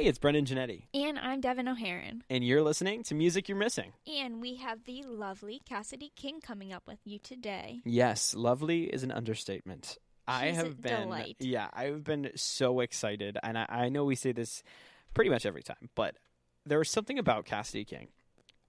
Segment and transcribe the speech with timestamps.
[0.00, 2.22] Hey, it's Brendan Genetti, And I'm Devin O'Haron.
[2.30, 3.92] and you're listening to Music You're Missing.
[4.10, 7.82] And we have the lovely Cassidy King coming up with you today.
[7.84, 9.98] Yes, lovely is an understatement.
[10.26, 11.36] I She's have been, delight.
[11.38, 14.62] yeah, I've been so excited, and I, I know we say this
[15.12, 16.16] pretty much every time, but
[16.64, 18.08] there was something about Cassidy King.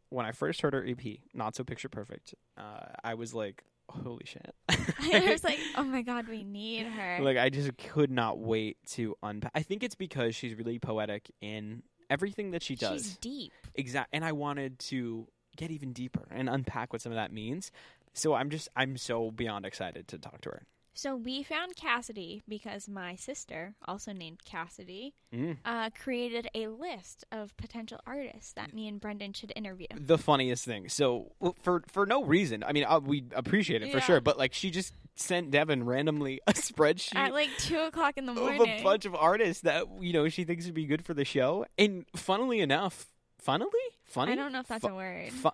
[0.09, 4.25] When I first heard her EP, Not So Picture Perfect, uh, I was like, holy
[4.25, 4.53] shit.
[4.69, 7.19] I was like, oh my God, we need her.
[7.21, 9.51] like I just could not wait to unpack.
[9.55, 13.03] I think it's because she's really poetic in everything that she does.
[13.03, 13.51] She's deep.
[13.75, 14.09] Exact.
[14.13, 17.71] And I wanted to get even deeper and unpack what some of that means.
[18.13, 20.63] So I'm just I'm so beyond excited to talk to her.
[20.93, 25.57] So we found Cassidy because my sister, also named Cassidy, Mm.
[25.63, 29.87] uh, created a list of potential artists that me and Brendan should interview.
[29.95, 30.89] The funniest thing.
[30.89, 31.31] So
[31.63, 32.63] for for no reason.
[32.65, 34.03] I mean, uh, we appreciate it for Yeah.
[34.03, 34.21] sure.
[34.21, 37.15] But like, she just sent Devin randomly a spreadsheet.
[37.15, 40.27] At like two o'clock in the morning of a bunch of artists that you know
[40.27, 43.69] she thinks would be good for the show, and funnily enough, funnily,
[44.03, 44.33] funny.
[44.33, 45.31] I don't know if that's Fu- a word.
[45.31, 45.49] Fu-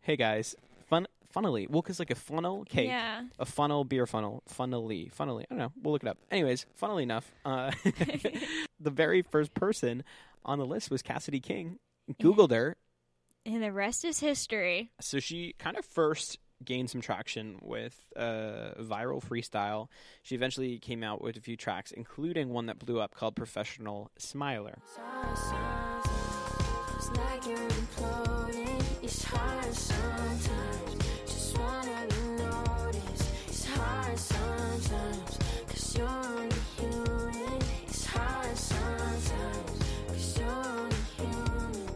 [0.00, 0.56] hey guys,
[1.30, 1.66] funnily.
[1.68, 3.24] Well, because like a funnel cake, Yeah.
[3.38, 5.44] a funnel beer funnel, funnily, funnily.
[5.50, 5.72] I don't know.
[5.82, 6.18] We'll look it up.
[6.30, 7.70] Anyways, funnily enough, uh,
[8.80, 10.04] the very first person
[10.44, 11.78] on the list was Cassidy King.
[12.20, 12.76] Googled her,
[13.46, 14.90] And the rest is history.
[15.00, 19.88] so she kind of first gained some traction with uh, viral freestyle.
[20.22, 24.10] She eventually came out with a few tracks, including one that blew up called "Professional
[24.18, 24.78] Smiler."
[29.02, 30.89] It's like
[34.10, 35.38] hard sometimes.
[35.68, 37.62] Cause you're only human.
[37.86, 39.78] It's hard sometimes.
[40.08, 41.88] Cause you're only human.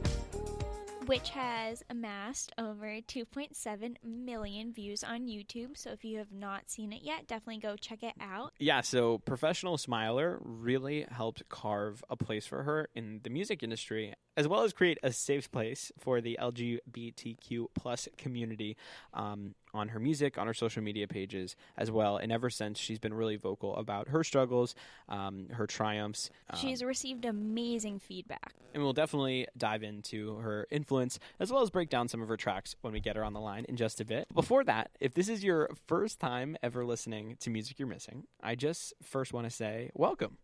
[1.06, 5.76] which has amassed over 2.7 million views on YouTube.
[5.76, 8.52] So if you have not seen it yet, definitely go check it out.
[8.58, 14.14] Yeah, so Professional Smiler really helped carve a place for her in the music industry,
[14.36, 18.76] as well as create a safe place for the LGBTQ plus community
[19.12, 22.16] um, on her music, on her social media pages as well.
[22.16, 24.74] And ever since, she's been really vocal about her struggles,
[25.08, 26.30] um, her triumphs.
[26.48, 28.54] um, She's received amazing feedback.
[28.72, 32.36] and we'll definitely dive into her influence as well as break down some of her
[32.36, 34.26] tracks when we get her on the line in just a bit.
[34.32, 38.54] Before that, if this is your first time ever listening to Music You're Missing, I
[38.54, 40.38] just first want to say welcome.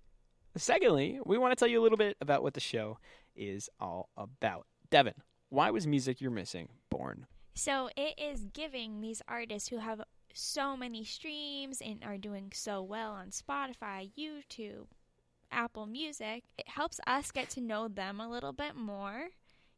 [0.57, 2.99] Secondly, we want to tell you a little bit about what the show
[3.37, 4.67] is all about.
[4.91, 5.15] Devin,
[5.49, 7.27] why was Music You're Missing born?
[7.61, 10.01] So it is giving these artists who have
[10.33, 14.87] so many streams and are doing so well on Spotify, YouTube,
[15.53, 19.29] Apple Music, it helps us get to know them a little bit more.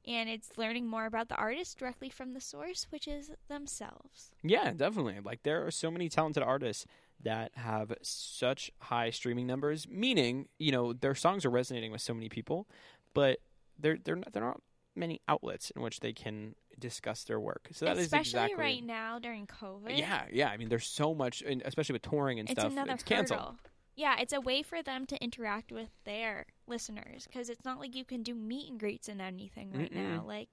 [0.06, 4.30] And it's learning more about the artist directly from the source, which is themselves.
[4.44, 5.18] Yeah, definitely.
[5.20, 6.86] Like there are so many talented artists
[7.20, 12.14] that have such high streaming numbers, meaning you know their songs are resonating with so
[12.14, 12.68] many people,
[13.12, 13.40] but
[13.76, 14.62] there there not, there aren't
[14.94, 17.68] many outlets in which they can discuss their work.
[17.72, 19.96] So that is Especially exactly right now during COVID.
[19.96, 20.48] Yeah, yeah.
[20.48, 22.72] I mean, there's so much, and especially with touring and it's stuff.
[22.72, 23.40] another it's canceled.
[23.40, 23.56] hurdle.
[23.94, 27.94] Yeah, it's a way for them to interact with their listeners because it's not like
[27.94, 30.20] you can do meet and greets and anything right now.
[30.20, 30.26] Mm-mm.
[30.26, 30.48] Like,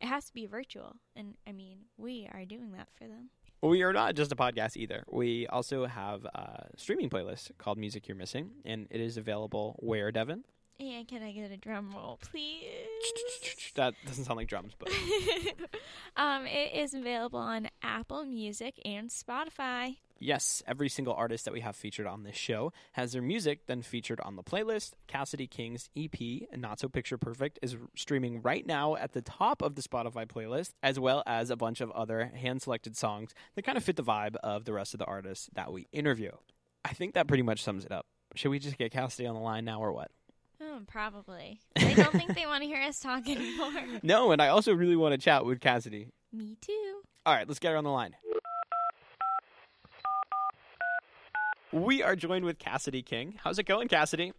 [0.00, 3.28] it has to be virtual, and I mean, we are doing that for them.
[3.62, 5.04] We are not just a podcast either.
[5.10, 10.10] We also have a streaming playlist called Music You're Missing, and it is available where
[10.10, 10.44] Devin.
[10.80, 12.64] And can I get a drum roll, please?
[13.76, 14.88] That doesn't sound like drums, but
[16.16, 19.96] um, it is available on Apple Music and Spotify.
[20.18, 23.82] Yes, every single artist that we have featured on this show has their music then
[23.82, 24.92] featured on the playlist.
[25.06, 29.74] Cassidy King's EP, Not So Picture Perfect, is streaming right now at the top of
[29.74, 33.76] the Spotify playlist, as well as a bunch of other hand selected songs that kind
[33.76, 36.30] of fit the vibe of the rest of the artists that we interview.
[36.84, 38.06] I think that pretty much sums it up.
[38.34, 40.10] Should we just get Cassidy on the line now or what?
[40.60, 41.60] Oh, probably.
[41.76, 43.72] I don't think they want to hear us talk anymore.
[44.02, 46.08] No, and I also really want to chat with Cassidy.
[46.32, 47.00] Me too.
[47.26, 48.14] All right, let's get her on the line.
[51.72, 53.34] We are joined with Cassidy King.
[53.42, 54.32] How's it going, Cassidy?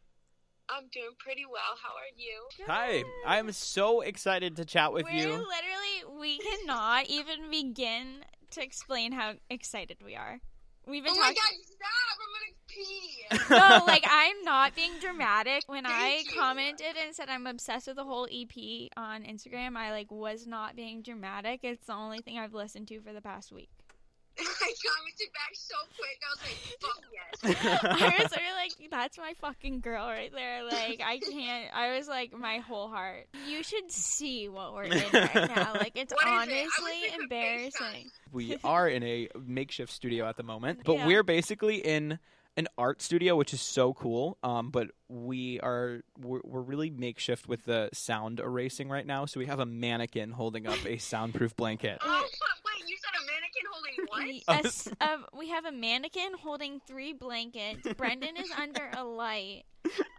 [0.70, 1.62] I'm doing pretty well.
[1.84, 2.66] How are you?
[2.66, 5.28] Hi, I am so excited to chat with We're you.
[5.28, 10.40] literally, we cannot even begin to explain how excited we are.
[10.88, 11.36] We've been Oh my talking.
[11.36, 12.18] god, stop!
[12.22, 13.80] I'm gonna pee.
[13.80, 15.64] no, like I'm not being dramatic.
[15.68, 16.40] When I you.
[16.40, 20.76] commented and said I'm obsessed with the whole EP on Instagram, I like was not
[20.76, 21.62] being dramatic.
[21.64, 23.70] It's the only thing I've listened to for the past week.
[24.40, 26.20] I commented back so quick.
[26.22, 27.84] I was like, fuck yes.
[27.84, 30.64] I was sort like, that's my fucking girl right there.
[30.64, 31.74] Like, I can't.
[31.74, 33.28] I was like, my whole heart.
[33.48, 35.74] You should see what we're in right now.
[35.76, 36.52] Like, it's What is it?
[36.54, 38.10] Honestly wish embarrassing.
[38.32, 41.08] we are in a makeshift studio at the moment, but Yeah.
[41.08, 42.20] we're basically in
[42.58, 44.38] an art studio, which is so cool.
[44.42, 49.26] Um, but we are we're, we're really makeshift with the sound erasing right now.
[49.26, 51.98] So we have a mannequin holding up a soundproof blanket.
[52.02, 52.22] Oh,
[52.66, 54.26] wait, you said a mannequin holding what?
[54.26, 57.88] Y- a s- uh, we have a mannequin holding three blankets.
[57.98, 59.64] Brendan is under a light.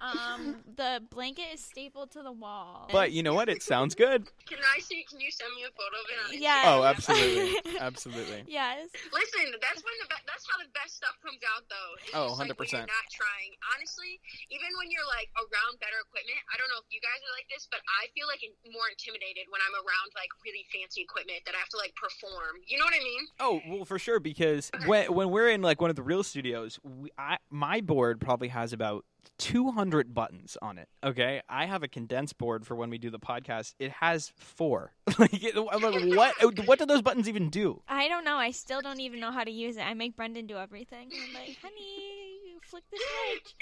[0.00, 2.88] Um, the blanket is stapled to the wall.
[2.92, 3.48] But you know what?
[3.48, 4.28] It sounds good.
[4.46, 5.02] Can I see?
[5.08, 6.40] Can you send me a photo of it?
[6.40, 6.62] Yeah.
[6.68, 8.44] Oh, absolutely, absolutely.
[8.48, 8.86] yes.
[9.10, 11.90] Listen, that's when the be- that's how the best stuff comes out, though.
[12.04, 12.86] It's Oh, just, like, 100%.
[12.86, 13.50] You're not trying.
[13.74, 14.20] Honestly,
[14.54, 17.48] even when you're like around better equipment, I don't know if you guys are like
[17.50, 21.56] this, but I feel like more intimidated when I'm around like really fancy equipment that
[21.56, 22.62] I have to like perform.
[22.68, 23.22] You know what I mean?
[23.42, 24.20] Oh well, for sure.
[24.20, 28.20] Because when when we're in like one of the real studios, we, I, my board
[28.20, 29.04] probably has about
[29.38, 30.88] 200 buttons on it.
[31.04, 33.74] Okay, I have a condensed board for when we do the podcast.
[33.78, 34.92] It has four.
[35.18, 36.34] like, it- I'm like, what?
[36.66, 37.82] What do those buttons even do?
[37.88, 38.36] I don't know.
[38.36, 39.82] I still don't even know how to use it.
[39.82, 41.10] I make Brendan do everything.
[41.12, 43.54] I'm like, honey, you flick the switch.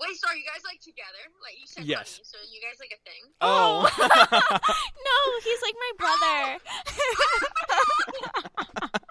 [0.00, 1.22] Wait, so are you guys like together?
[1.42, 2.14] Like you said, Yes.
[2.16, 3.22] honey, so you guys like a thing?
[3.40, 4.58] Oh, oh.
[5.06, 5.92] no, he's like my
[8.88, 8.98] brother.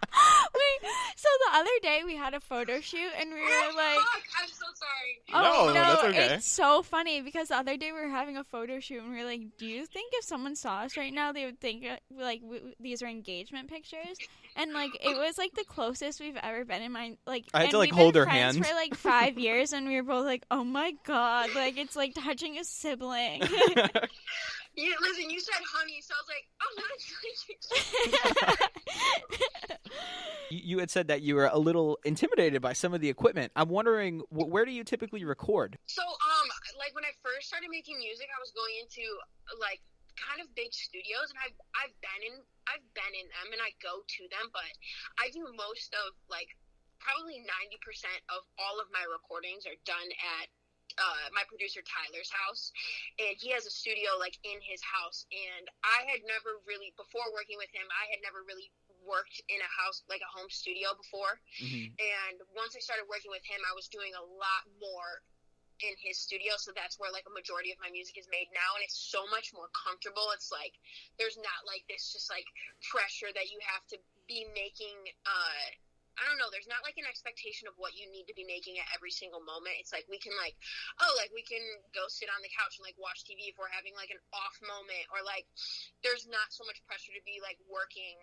[0.87, 4.21] Wait, so the other day we had a photo shoot and we were like, Fuck,
[4.41, 5.19] I'm so sorry.
[5.33, 6.33] Oh No, no, that's okay.
[6.35, 9.17] it's so funny because the other day we were having a photo shoot and we
[9.19, 11.97] were like, "Do you think if someone saw us right now, they would think uh,
[12.17, 14.17] like w- w- these are engagement pictures?"
[14.55, 17.45] And like it was like the closest we've ever been in my like.
[17.53, 18.65] I had and to, like, hold her friends hand.
[18.65, 22.13] for like five years, and we were both like, "Oh my god!" Like it's like
[22.15, 23.43] touching a sibling.
[24.77, 26.93] Yeah, listen, you said honey, so I was like, oh, what?
[30.53, 33.51] you, you had said that you were a little intimidated by some of the equipment.
[33.57, 35.81] I'm wondering, wh- where do you typically record?
[35.89, 36.47] So, um,
[36.77, 39.01] like when I first started making music, I was going into
[39.57, 39.81] like
[40.13, 42.35] kind of big studios, and I've I've been in
[42.69, 44.69] I've been in them, and I go to them, but
[45.17, 46.53] I do most of like
[47.01, 50.53] probably ninety percent of all of my recordings are done at.
[50.97, 52.73] Uh, my producer Tyler's house,
[53.21, 55.29] and he has a studio like in his house.
[55.29, 58.73] And I had never really, before working with him, I had never really
[59.05, 61.39] worked in a house like a home studio before.
[62.01, 65.23] And once I started working with him, I was doing a lot more
[65.79, 66.57] in his studio.
[66.57, 68.75] So that's where like a majority of my music is made now.
[68.75, 70.33] And it's so much more comfortable.
[70.35, 70.75] It's like
[71.21, 72.45] there's not like this just like
[72.83, 73.97] pressure that you have to
[74.27, 74.97] be making.
[75.23, 75.77] Uh,
[76.17, 76.49] I don't know.
[76.49, 79.41] There's not like an expectation of what you need to be making at every single
[79.41, 79.77] moment.
[79.77, 80.57] It's like we can like,
[80.97, 81.61] oh, like we can
[81.93, 84.57] go sit on the couch and like watch TV if we're having like an off
[84.65, 85.45] moment, or like
[86.01, 88.17] there's not so much pressure to be like working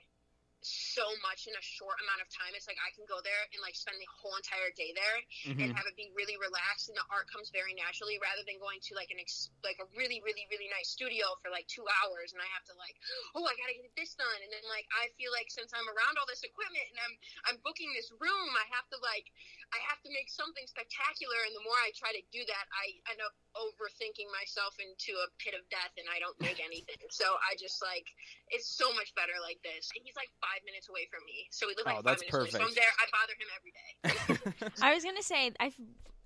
[0.66, 2.52] so much in a short amount of time.
[2.56, 5.60] It's like I can go there and like spend the whole entire day there Mm-hmm.
[5.60, 8.80] and have it be really relaxed and the art comes very naturally rather than going
[8.80, 12.32] to like an ex- like a really really really nice studio for like 2 hours
[12.32, 12.96] and I have to like
[13.36, 15.84] oh I got to get this done and then like I feel like since I'm
[15.84, 17.14] around all this equipment and I'm
[17.52, 19.28] I'm booking this room I have to like
[19.76, 22.96] I have to make something spectacular and the more I try to do that I
[23.12, 27.36] end up overthinking myself into a pit of death and I don't make anything so
[27.44, 28.08] I just like
[28.48, 31.66] it's so much better like this And he's like 5 minutes away from me so
[31.66, 33.72] we live Oh, like 5 that's minutes away so I'm there I bother him every
[33.74, 35.74] day I was gonna say I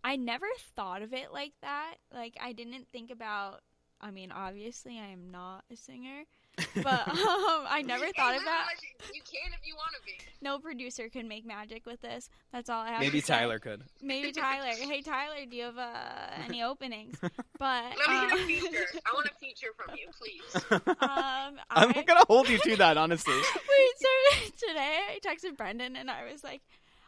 [0.05, 0.47] I never
[0.77, 1.97] thought of it like that.
[2.13, 3.61] Like I didn't think about.
[4.01, 6.23] I mean, obviously, I am not a singer,
[6.75, 8.67] but um, I never Hey, thought of that.
[9.15, 10.13] You can if you want to be.
[10.41, 12.29] No producer can make magic with this.
[12.53, 13.01] That's all I have.
[13.01, 13.35] Maybe to say.
[13.35, 13.83] Tyler could.
[14.03, 14.73] Maybe Tyler.
[14.79, 15.91] Hey Tyler, do you have uh,
[16.49, 17.17] any openings?
[17.59, 18.87] But Let me get a um, feature.
[19.07, 20.65] I want a feature from you, please.
[20.87, 23.35] um, I'm I- gonna hold you to that, honestly.
[23.35, 26.61] Wait, so today I texted Brendan and I was like,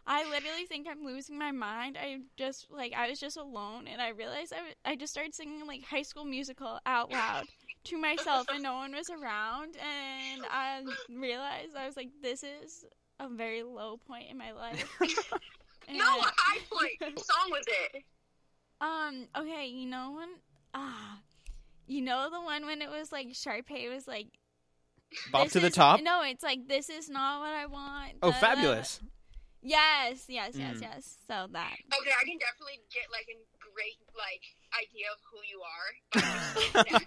[0.06, 1.96] I literally think I'm losing my mind.
[2.00, 5.34] I just like I was just alone and I realized I, w- I just started
[5.34, 7.46] singing like High School Musical out loud
[7.84, 12.84] to myself and no one was around and I realized I was like, this is
[13.18, 14.88] a very low point in my life.
[15.92, 16.92] No, a high point.
[17.00, 18.04] What song with it?
[18.80, 19.26] um.
[19.36, 19.66] Okay.
[19.66, 20.28] You know when?
[20.72, 21.18] Ah.
[21.88, 24.28] You know the one when it was like Sharpay was like
[25.32, 26.00] Bop this to the is- top.
[26.00, 28.12] No, it's like this is not what I want.
[28.22, 28.54] Oh, da, da, da.
[28.54, 29.00] fabulous!
[29.62, 30.82] Yes, yes, yes, Mm.
[30.82, 31.16] yes.
[31.26, 31.76] So that.
[32.00, 34.44] Okay, I can definitely get like a great like
[34.76, 35.90] idea of who you are.
[36.74, 37.06] by just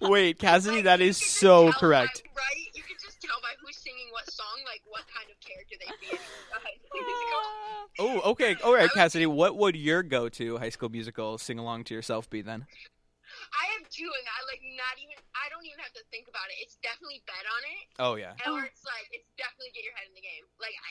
[0.00, 0.10] that.
[0.10, 2.22] Wait, Cassidy, Like, that is so correct.
[2.34, 2.66] By, right?
[2.74, 5.90] You can just tell by who's singing what song, like what kind of character they
[6.00, 7.42] be in a high school musical.
[7.44, 7.86] Ah.
[8.26, 8.56] Oh, okay.
[8.64, 9.26] All right, Cassidy.
[9.26, 12.66] What would your go-to High School Musical sing along to yourself be then?
[13.54, 15.14] I have two, and I like not even.
[15.34, 16.58] I don't even have to think about it.
[16.62, 18.34] It's definitely bet on it, Oh yeah.
[18.50, 20.42] or it's like it's definitely get your head in the game.
[20.58, 20.90] Like I,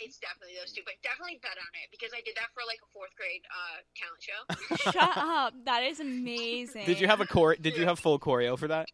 [0.00, 2.78] it's definitely those two, but definitely bet on it because I did that for like
[2.82, 4.40] a fourth grade uh, talent show.
[4.92, 5.54] Shut up.
[5.64, 6.86] That is amazing.
[6.86, 7.56] Did you have a core?
[7.56, 8.88] Did you have full choreo for that?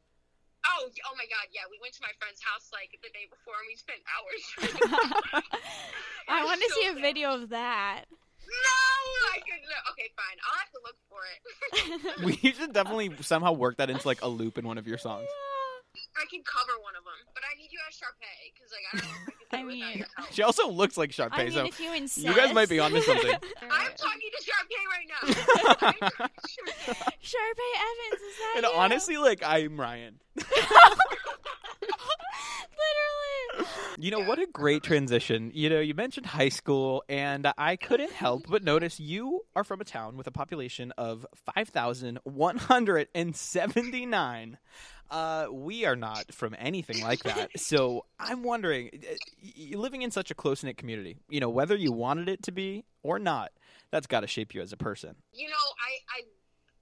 [0.67, 1.47] Oh, oh my God!
[1.53, 4.43] Yeah, we went to my friend's house like the day before, and we spent hours.
[6.29, 7.03] I want to so see a bad.
[7.03, 8.05] video of that.
[8.09, 8.81] No,
[9.33, 9.69] I couldn't.
[9.93, 10.39] Okay, fine.
[10.41, 12.43] I'll have to look for it.
[12.43, 15.29] We should definitely somehow work that into like a loop in one of your songs.
[16.17, 18.97] I can cover one of them, but I need you as Sharpay because like I
[18.99, 20.07] don't know if I can do I mean- your.
[20.33, 22.27] She also looks like Sharpay, I mean, so if you insist.
[22.27, 23.31] you guys might be onto something.
[23.71, 25.23] I'm talking to Sharpay right now.
[25.23, 25.35] I'm
[25.79, 27.13] talking to Sharpay.
[27.23, 28.73] Sharpay Evans, is that and you?
[28.75, 30.19] honestly, like I'm Ryan.
[33.57, 33.71] Literally.
[33.99, 35.51] You know what a great transition.
[35.55, 39.81] You know, you mentioned high school, and I couldn't help but notice you are from
[39.81, 44.59] a town with a population of five thousand one hundred and seventy-nine.
[45.11, 47.51] Uh, we are not from anything like that.
[47.59, 51.93] So I'm wondering, uh, living in such a close knit community, you know, whether you
[51.93, 53.53] wanted it to be or not,
[53.91, 55.15] that's got to shape you as a person.
[55.33, 56.23] You know, I, I,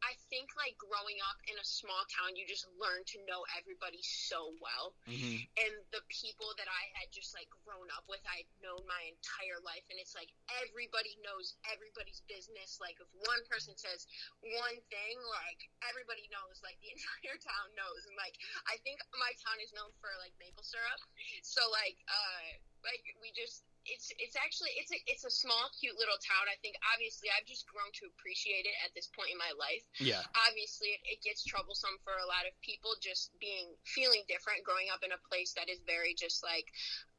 [0.02, 4.00] I think like growing up in a small town, you just learn to know everybody
[4.00, 4.96] so well.
[5.04, 5.44] Mm-hmm.
[5.60, 9.60] and the people that I had just like grown up with, I'd known my entire
[9.60, 10.32] life, and it's like
[10.64, 12.80] everybody knows everybody's business.
[12.80, 14.08] Like if one person says
[14.40, 18.08] one thing, like everybody knows, like the entire town knows.
[18.08, 18.40] And like
[18.72, 21.02] I think my town is known for like maple syrup,
[21.44, 22.56] so like uh
[22.88, 23.68] like we just.
[23.82, 26.46] It's it's actually it's a it's a small cute little town.
[26.46, 29.82] I think obviously I've just grown to appreciate it at this point in my life
[29.98, 30.21] Yeah.
[30.48, 34.88] Obviously it, it gets troublesome for a lot of people just being feeling different growing
[34.92, 36.68] up in a place that is very just like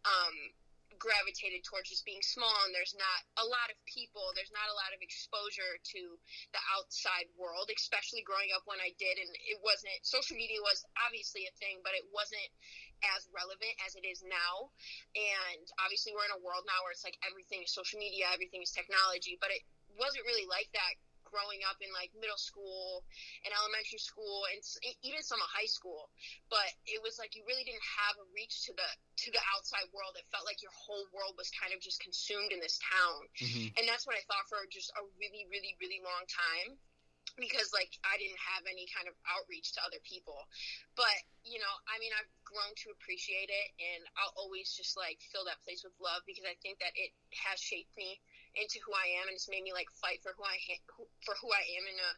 [0.05, 0.35] um
[1.01, 4.77] gravitated towards just being small and there's not a lot of people there's not a
[4.77, 6.15] lot of exposure to
[6.53, 10.85] the outside world especially growing up when i did and it wasn't social media was
[11.01, 12.45] obviously a thing but it wasn't
[13.11, 14.71] as relevant as it is now.
[15.15, 18.63] And obviously we're in a world now where it's like everything is social media everything
[18.63, 19.63] is technology but it
[19.99, 20.93] wasn't really like that
[21.33, 23.01] growing up in like middle school
[23.41, 24.61] and elementary school and
[25.01, 26.13] even some of high school
[26.53, 29.89] but it was like you really didn't have a reach to the to the outside
[29.89, 33.25] world it felt like your whole world was kind of just consumed in this town
[33.41, 33.73] Mm-hmm.
[33.81, 36.77] and that's what i thought for just a really really really long time
[37.37, 40.37] because like I didn't have any kind of outreach to other people.
[40.93, 45.17] But, you know, I mean I've grown to appreciate it and I'll always just like
[45.33, 48.21] fill that place with love because I think that it has shaped me
[48.55, 50.85] into who I am and it's made me like fight for who I ha-
[51.25, 52.11] for who I am in a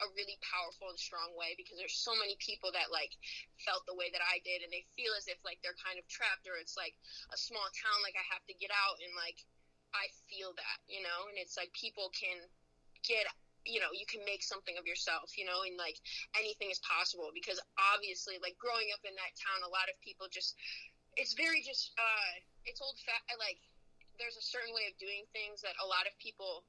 [0.00, 3.12] a really powerful and strong way because there's so many people that like
[3.60, 6.08] felt the way that I did and they feel as if like they're kind of
[6.08, 6.96] trapped or it's like
[7.32, 9.44] a small town like I have to get out and like
[9.92, 12.40] I feel that, you know, and it's like people can
[13.04, 13.28] get
[13.68, 15.68] you know you can make something of yourself you know?
[15.68, 16.00] And like
[16.32, 17.60] anything is possible because
[17.92, 20.56] obviously like growing up in that town a lot of people just
[21.20, 22.32] it's very just uh
[22.64, 23.60] it's old fat like
[24.20, 26.62] there's a certain way of doing things that a lot of people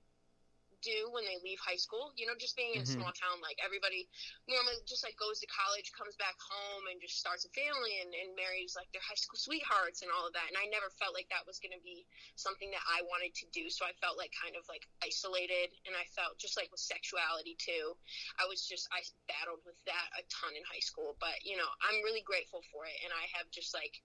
[0.81, 2.89] do when they leave high school you know just being in Mhm.
[2.89, 4.09] a small town like everybody
[4.49, 8.09] normally just like goes to college comes back home and just starts a family and,
[8.17, 11.13] and marries like their high school sweethearts and all of that and i never felt
[11.13, 12.01] like that was going to be
[12.35, 13.69] something that I wanted to do.
[13.69, 17.55] So I felt like kind of like isolated, and I felt just like with sexuality
[17.61, 17.93] too.
[18.41, 21.69] I was just I battled with that a ton in high school, but you know
[21.85, 24.01] I'm really grateful for it, and I have just like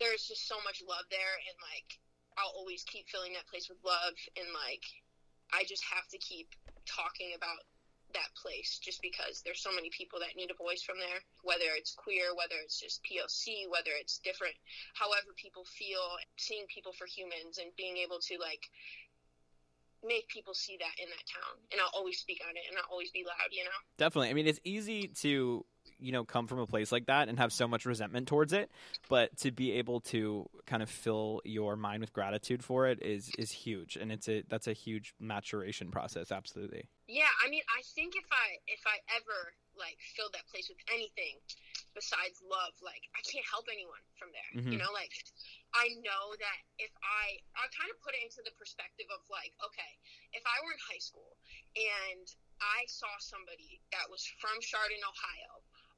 [0.00, 2.00] there's just so much love there, and like
[2.38, 4.84] I'll always keep filling that place with love, and like
[5.52, 6.48] I just have to keep
[6.86, 7.64] talking about
[8.12, 11.72] that place just because there's so many people that need a voice from there whether
[11.72, 14.52] it's queer whether it's just poc whether it's different
[14.92, 18.68] however people feel seeing people for humans and being able to like
[20.04, 22.92] make people see that in that town and i'll always speak on it and i'll
[22.92, 24.30] always be loud you know Definitely.
[24.30, 25.64] I mean, it's easy to
[26.02, 28.70] you know come from a place like that and have so much resentment towards it,
[29.08, 33.30] but to be able to kind of fill your mind with gratitude for it is
[33.38, 36.30] is huge, and it's a that's a huge maturation process.
[36.32, 36.84] Absolutely.
[37.08, 39.38] yeah i mean i think if i if i ever
[39.76, 41.34] like filled that place with anything
[41.98, 44.80] besides love like i can't help anyone from there you Mhm.
[44.86, 45.12] know like
[45.76, 49.52] i know that if i i kind of put it into the perspective of like
[49.66, 49.92] okay
[50.32, 51.36] if i were in high school
[51.76, 52.24] and
[52.62, 55.52] i saw somebody that was from chardon ohio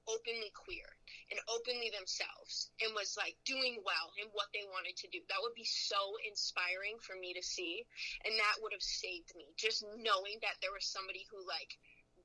[0.09, 0.87] openly queer
[1.31, 5.21] and openly themselves and was like doing well in what they wanted to do.
[5.29, 7.87] That would be so inspiring for me to see
[8.25, 9.49] and that would have saved me.
[9.57, 11.77] Just knowing that there was somebody who like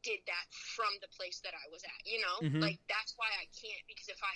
[0.03, 2.37] did that from the place that I was at you know?
[2.39, 2.61] Mhm.
[2.61, 4.35] like that's why I can't because if I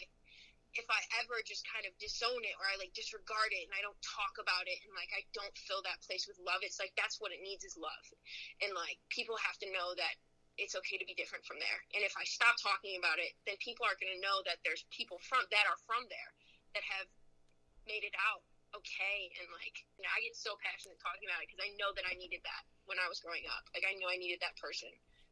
[0.73, 3.81] if I ever just kind of disown it or I like disregard it and I
[3.85, 6.91] don't talk about it and like I don't fill that place with love it's like
[6.97, 8.05] that's what it needs is love.
[8.61, 10.15] And like people have to know that
[10.57, 11.79] it's okay to be different from there.
[11.97, 14.85] And if I stop talking about it then people are going to know that there's
[14.93, 16.31] people from that are from there
[16.77, 17.09] that have
[17.85, 18.45] made it out
[18.77, 19.29] okay.
[19.39, 22.05] And like you know, I get so passionate talking about it because I know that
[22.09, 23.63] I needed that when I was growing up.
[23.73, 24.89] Like I knew I needed that person.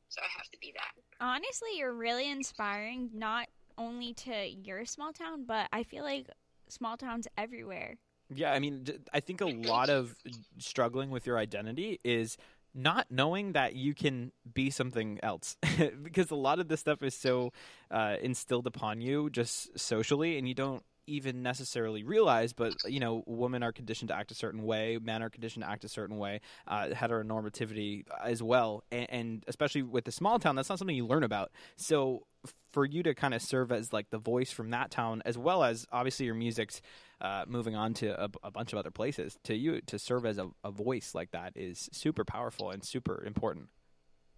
[0.10, 0.94] So I have to be that.
[1.24, 3.48] Honestly, you're really inspiring, not
[3.78, 6.28] only to your small town, but I feel like
[6.68, 7.96] small towns everywhere.
[8.34, 10.16] Yeah, I mean, I think a lot of
[10.58, 12.38] struggling with your identity is
[12.74, 15.58] not knowing that you can be something else.
[16.04, 17.54] Because a lot of this stuff is so
[17.90, 23.24] uh, instilled upon you just socially and you don't even necessarily realize but you know
[23.26, 26.18] women are conditioned to act a certain way men are conditioned to act a certain
[26.18, 28.84] way uh, heteronormativity as well.
[28.92, 31.52] And, and especially with the small town that's not something you learn about.
[31.76, 32.28] So
[32.72, 35.64] for you to kind of serve as like the voice from that town as well
[35.64, 36.82] as obviously your music's
[37.22, 40.38] uh, moving on to a, a bunch of other places to you to serve as
[40.38, 43.70] a, a voice like that is super powerful and super important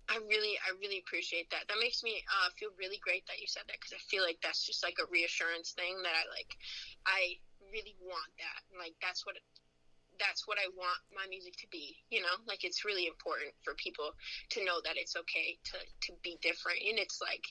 [0.09, 1.65] I really, I really appreciate that.
[1.71, 4.37] That makes me uh, feel really great that you said that because I feel like
[4.43, 6.51] that's just like a reassurance thing that I like.
[7.07, 7.39] I
[7.71, 8.61] really want that.
[8.75, 9.39] Like that's what,
[10.19, 11.95] that's what I want my music to be.
[12.11, 14.11] You know, like it's really important for people
[14.53, 17.47] to know that it's okay to to be different, and it's like,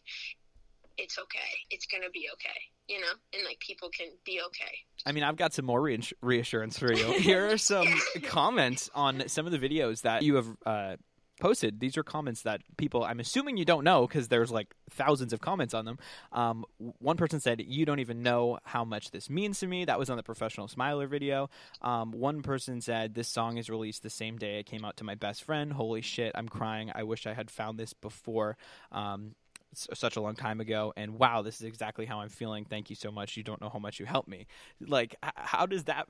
[0.99, 1.39] it's okay.
[1.71, 2.61] It's gonna be okay.
[2.89, 4.73] You know, and like people can be okay.
[5.07, 7.13] I mean, I've got some more reass- reassurance for you.
[7.19, 7.89] Here are some
[8.25, 10.97] comments on some of the videos that you have uh,
[11.43, 11.81] posted.
[11.81, 15.41] These are comments that people, I'm assuming you don't know because there's like thousands of
[15.41, 15.99] comments on them.
[16.31, 16.65] Um,
[16.99, 19.85] one person said, You don't even know how much this means to me.
[19.85, 21.51] That was on the Professional Smiler video.
[21.83, 25.05] Um, one person said, This song is released the same day it came out to
[25.05, 25.73] my best friend.
[25.73, 26.93] Holy shit, I'm crying.
[26.95, 28.57] I wish I had found this before.
[28.93, 29.35] Um,
[29.75, 32.65] such a long time ago and wow this is exactly how i'm feeling.
[32.65, 33.37] Thank you so much.
[33.37, 34.47] You don't know how much you helped me.
[34.81, 36.09] Like h- how does that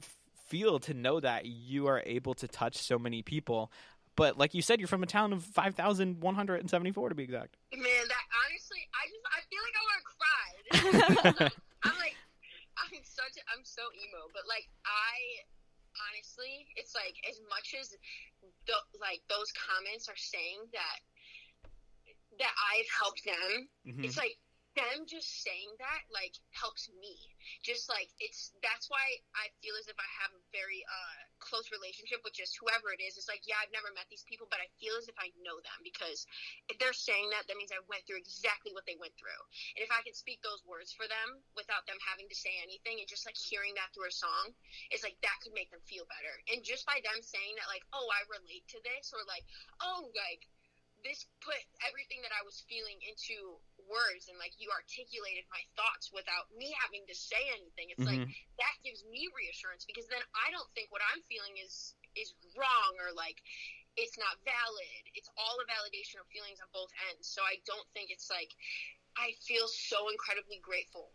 [0.49, 3.71] feel to know that you are able to touch so many people?
[4.17, 7.57] But like you said you're from a town of 5174 to be exact.
[7.73, 10.47] Man, that honestly, I just I feel like I want to cry.
[10.69, 12.17] This is so- I'm like,
[12.79, 15.15] I'm such, a, I'm so emo, but like I
[16.11, 17.97] honestly, it's like as much as
[18.67, 20.99] the like those comments are saying that
[22.43, 24.05] that I've helped them, Mhm.
[24.05, 24.37] it's like
[24.75, 27.17] them just saying that like helps me.
[27.61, 29.05] Just like it's that's why
[29.37, 33.03] i feel as if i have a very uh close relationship with just whoever it
[33.05, 33.21] is.
[33.21, 35.61] It's like yeah i've never met these people but i feel as if i know
[35.61, 36.25] them because
[36.73, 39.43] if they're saying that that means i went through exactly what they went through.
[39.77, 42.97] And if i can speak those words for them without them having to say anything
[42.97, 44.57] and just like hearing that through a song
[44.89, 46.33] it's like that could make them feel better.
[46.49, 49.45] And just by them saying that like oh i relate to this or like
[49.85, 50.49] oh like
[51.03, 53.59] this put everything that I was feeling into
[53.91, 57.91] words and like you articulated my thoughts without me having to say anything.
[57.91, 58.35] It's like Mhm.
[58.59, 62.93] that gives me reassurance because then I don't think what I'm feeling is is wrong
[63.01, 63.43] or like
[63.97, 65.03] it's not valid.
[65.15, 67.29] It's all a validation of feelings on both ends.
[67.29, 68.55] So I don't think it's like
[69.17, 71.13] I feel so incredibly grateful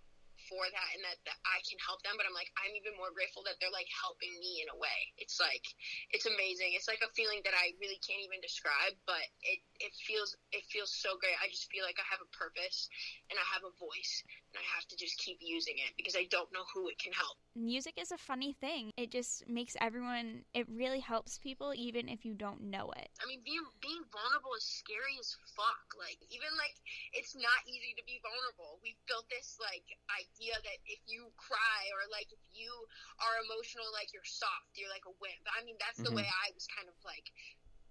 [0.48, 3.12] for that and that, that I can help them, but I'm like I'm even more
[3.12, 5.00] grateful that they're like helping me in a way.
[5.20, 5.64] It's like
[6.12, 6.74] it's amazing.
[6.74, 10.64] It's like a feeling that I really can't even describe, but it it feels it
[10.72, 11.36] feels so great.
[11.40, 12.88] I just feel like I have a purpose
[13.30, 16.26] and I have a voice and I have to just keep using it because I
[16.32, 17.38] don't know who it can help.
[17.58, 18.94] Music is a funny thing.
[18.96, 23.10] It just makes everyone, it really helps people even if you don't know it.
[23.18, 25.98] I mean, being being vulnerable is scary as fuck.
[25.98, 26.78] Like even like
[27.18, 28.78] it's not easy to be vulnerable.
[28.86, 32.70] We've built this like idea that if you cry or like if you
[33.18, 35.42] are emotional, like you're soft, you're like a wimp.
[35.50, 36.16] I mean, that's the Mhm.
[36.16, 37.30] way I was kind of like.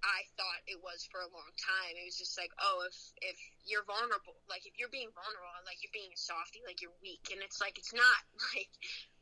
[0.05, 1.99] I thought it was for a long time.
[1.99, 2.95] It was just like, oh, if
[3.27, 6.95] if you're vulnerable, like if you're being vulnerable, like you're being a softie, like you're
[7.03, 8.23] weak, and it's like it's not
[8.55, 8.71] like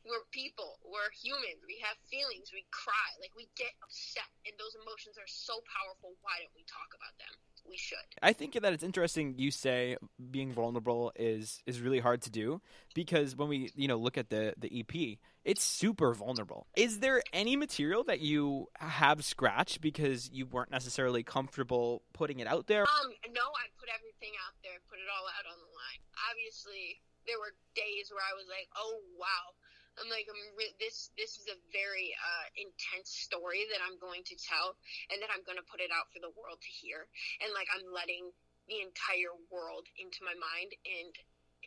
[0.05, 4.77] we're people, we're humans, we have feelings, we cry, like we get upset, and those
[4.77, 6.13] emotions are so powerful.
[6.21, 7.33] Why don't we talk about them?
[7.67, 7.97] We should.
[8.21, 9.97] I think that it's interesting you say
[10.31, 12.61] being vulnerable is is really hard to do
[12.93, 16.67] because when we you know look at the the EP, it's super vulnerable.
[16.75, 22.47] Is there any material that you have scratched because you weren't necessarily comfortable putting it
[22.47, 22.83] out there?
[22.83, 26.01] Um, no, I put everything out there, put it all out on the line.
[26.31, 29.53] Obviously, there were days where I was like, oh wow.
[29.99, 31.11] I'm like, I'm re- this.
[31.15, 34.75] This is a very uh, intense story that I'm going to tell,
[35.11, 37.07] and that I'm going to put it out for the world to hear.
[37.39, 38.31] And like, I'm letting
[38.67, 41.13] the entire world into my mind and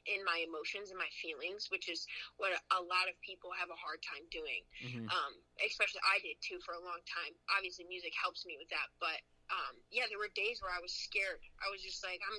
[0.07, 2.07] in my emotions and my feelings, which is
[2.41, 4.65] what a lot of people have a hard time doing.
[4.81, 5.05] Mhm.
[5.11, 5.33] um,
[5.65, 7.35] especially I did too for a long time.
[7.57, 10.93] Obviously, music helps me with that, but um, yeah, there were days where I was
[10.93, 11.41] scared.
[11.65, 12.39] I was just like, I'm,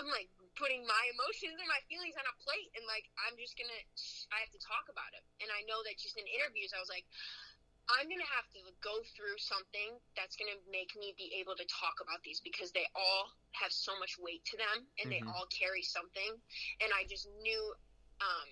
[0.00, 0.28] I'm like
[0.58, 3.80] putting my emotions and my feelings on a plate, and like I'm just gonna,
[4.34, 5.24] I have to talk about it.
[5.40, 7.06] And I know that just in interviews, I was like.
[7.88, 12.00] I'm gonna have to go through something that's gonna make me be able to talk
[12.04, 15.28] about these because they all have so much weight to them and they Mhm.
[15.32, 16.36] all carry something.
[16.84, 17.62] And I just knew
[18.20, 18.48] um,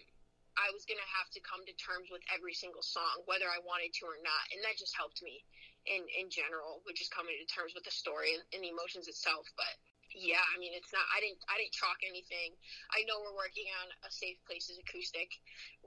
[0.56, 3.92] I was gonna have to come to terms with every single song, whether I wanted
[4.00, 5.44] to or not, and that just helped me
[5.86, 9.08] in in general with just coming to terms with the story and, and the emotions
[9.08, 9.52] itself.
[9.56, 9.68] But
[10.16, 11.04] yeah, I mean, it's not.
[11.12, 11.44] I didn't.
[11.46, 12.56] I didn't chalk anything.
[12.88, 15.28] I know we're working on a Safe Places acoustic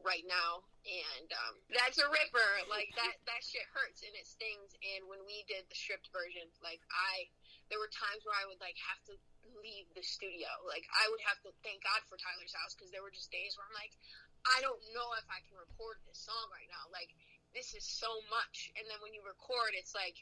[0.06, 2.52] right now, and um, that's a ripper.
[2.70, 3.18] Like that.
[3.26, 4.78] That shit hurts and it stings.
[4.86, 7.26] And when we did the stripped version, like I,
[7.74, 9.18] there were times where I would like have to
[9.66, 10.50] leave the studio.
[10.70, 13.58] Like I would have to thank God for Tyler's house because there were just days
[13.58, 13.98] where I'm like,
[14.46, 16.86] I don't know if I can record this song right now.
[16.94, 17.12] Like
[17.54, 18.72] this is so much.
[18.78, 20.16] And then when you record, it's like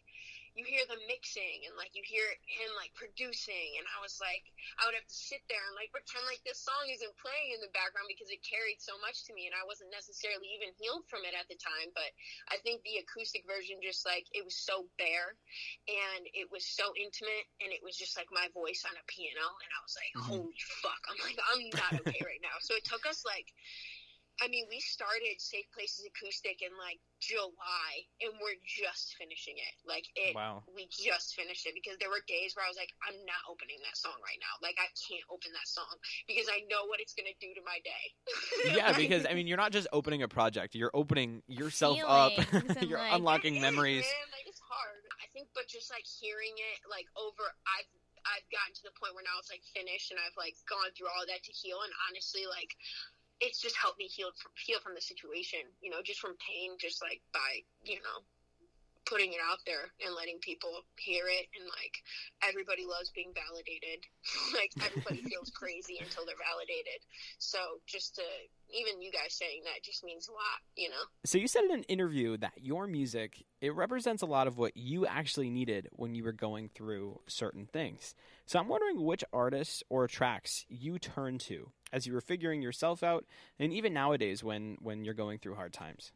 [0.58, 3.78] you hear the mixing and like you hear him like producing.
[3.78, 4.42] And I was like,
[4.82, 7.62] I would have to sit there and like pretend like this song isn't playing in
[7.62, 9.46] the background because it carried so much to me.
[9.46, 11.94] And I wasn't necessarily even healed from it at the time.
[11.94, 12.10] But
[12.50, 15.38] I think the acoustic version just like it was so bare
[15.86, 19.46] and it was so intimate and it was just like my voice on a piano.
[19.62, 20.42] And I was like, Mhm.
[20.42, 21.02] holy fuck.
[21.06, 22.58] I'm like, I'm not okay right now.
[22.66, 23.54] So it took us like,
[24.38, 29.74] I mean, we started Safe Places Acoustic in like July, and we're just finishing it.
[29.82, 30.62] Like it, Wow.
[30.70, 33.82] we just finished it because there were days where I was like, I'm not opening
[33.82, 34.54] that song right now.
[34.62, 35.90] Like I can't open that song
[36.30, 38.06] because I know what it's gonna do to my day.
[38.78, 42.38] Yeah, Like, because I mean, you're not just opening a project; you're opening yourself up.
[42.38, 44.06] Feelings and, you're like- unlocking it is, memories.
[44.06, 44.30] man.
[44.38, 45.02] Like it's hard.
[45.18, 47.90] I think, but just like hearing it, like over, I've
[48.28, 51.10] I've gotten to the point where now it's like finished, and I've like gone through
[51.10, 51.82] all that to heal.
[51.82, 52.76] And honestly, like
[53.40, 55.60] it's just helped me heal from heal from the situation.
[55.82, 58.24] You know, just from pain, just like by you know
[59.08, 62.04] putting it out there and letting people hear it and like
[62.44, 64.04] everybody loves being validated
[64.54, 67.00] like everybody feels crazy until they're validated
[67.40, 68.22] so just to
[68.70, 71.72] even you guys saying that just means a lot you know So you said in
[71.72, 76.14] an interview that your music it represents a lot of what you actually needed when
[76.14, 78.14] you were going through certain things.
[78.48, 83.04] So I'm wondering which artists or tracks you turn to as you were figuring yourself
[83.04, 83.26] out,
[83.60, 86.14] and even nowadays when when you're going through hard times.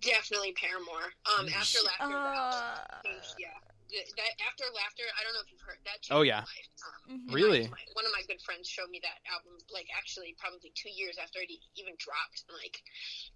[0.00, 1.12] Definitely Paramore.
[1.26, 3.48] Um, after laughter, that Uh, yeah.
[3.94, 6.02] Th- That after laughter, I don't know if you've heard that.
[6.02, 6.42] changed Oh, yeah.
[6.42, 6.70] my life.
[6.82, 7.34] Um, Mhm.
[7.34, 7.62] Really?
[7.70, 11.16] my- one of my good friends showed me that album, like actually probably two years
[11.16, 12.42] after it e- even dropped.
[12.48, 12.82] and, Like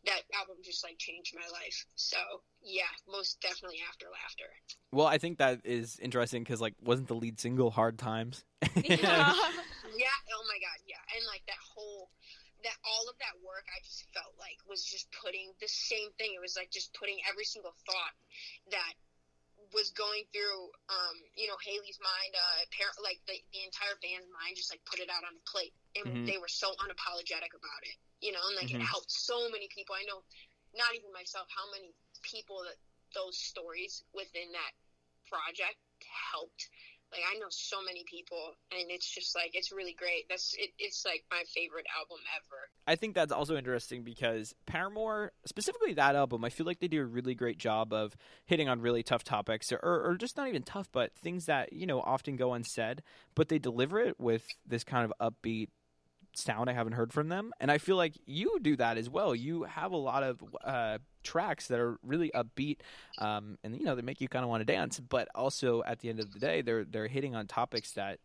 [0.05, 1.87] that album just like changed my life.
[1.95, 2.19] So
[2.61, 4.51] yeah, most definitely after laughter.
[4.91, 8.45] Well, I think that is interesting because like wasn't the lead single "Hard Times"?
[8.85, 9.33] yeah.
[9.97, 10.19] Yeah.
[10.35, 10.79] Oh my god.
[10.87, 11.01] Yeah.
[11.17, 12.11] And like that whole,
[12.63, 16.35] that all of that work, I just felt like was just putting the same thing.
[16.35, 18.15] It was like just putting every single thought
[18.71, 18.95] that
[19.73, 24.29] was going through, um, you know, Hayley's mind, uh, par- like the, the entire band's
[24.33, 26.27] mind, just like put it out on a plate, and Mhm.
[26.27, 27.97] they were so unapologetic about it.
[28.21, 28.81] You know, and like Mhm.
[28.81, 29.95] it helped so many people.
[29.95, 30.25] I know,
[30.75, 32.77] not even myself, how many people that
[33.15, 34.73] those stories within that
[35.29, 35.79] project
[36.33, 36.69] helped
[37.13, 40.29] like I know so many people, and it's just like it's really great.
[40.29, 42.69] That's it, it's like my favorite album ever.
[42.87, 47.01] I think that's also interesting because Paramore, specifically that album, I feel like they do
[47.01, 48.17] a really great job of
[48.47, 51.87] hitting on really tough topics, or, or just not even tough, but things that you
[51.87, 53.03] know often go unsaid.
[53.35, 55.69] But they deliver it with this kind of upbeat
[56.39, 59.35] sound I haven't heard from them, and I feel like you do that as well.
[59.35, 62.79] You have a lot of uh, tracks that are really upbeat,
[63.19, 65.01] um, and you know they make you kind of want to dance.
[65.01, 68.19] But also at the end of the day, they're they're hitting on topics that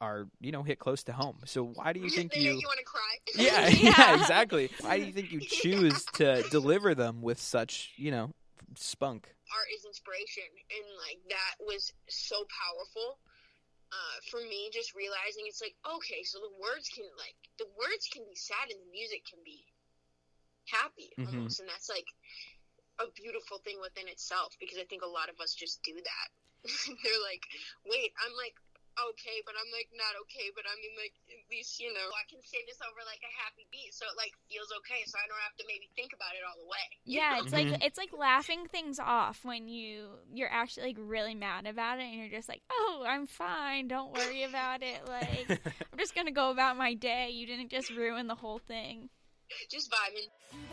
[0.00, 1.38] are you know hit close to home.
[1.44, 2.52] So why do you think they you?
[2.52, 3.00] you want to cry?
[3.36, 3.94] Yeah, Yeah.
[3.98, 4.70] yeah, exactly.
[4.80, 8.30] Why do you think you choose to deliver them with such, you know,
[8.76, 9.34] spunk?
[9.54, 13.18] art is inspiration and like that was so powerful
[13.94, 18.10] uh, for me just realizing it's like okay so the words can like the words
[18.10, 19.62] can be sad and the music can be
[20.66, 21.28] happy Mhm.
[21.30, 22.08] almost and that's like
[22.98, 26.28] a beautiful thing within itself because i think a lot of us just do that
[27.04, 27.44] they're like
[27.86, 28.56] wait i'm like
[29.10, 32.24] okay but i'm like not okay but i mean like at least you know i
[32.30, 35.26] can say this over like a happy beat so it like feels okay so i
[35.26, 37.42] don't have to maybe think about it all the way Yeah, know?
[37.42, 37.58] it's Mhm.
[37.58, 42.04] like it's like laughing things off when you you're actually like really mad about it
[42.04, 43.88] and you're just like, "Oh, I'm fine.
[43.88, 45.48] Don't worry about it." Like,
[45.92, 47.30] I'm just going to go about my day.
[47.30, 49.10] You didn't just ruin the whole thing.
[49.70, 50.64] just vibing You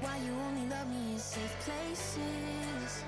[0.00, 3.04] Why you only love me in safe places?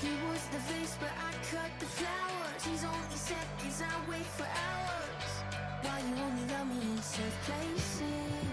[0.00, 2.64] He was the vase, but I cut the flowers.
[2.64, 5.32] He's only seconds, I wait for hours.
[5.82, 8.43] Why you only love me in safe places?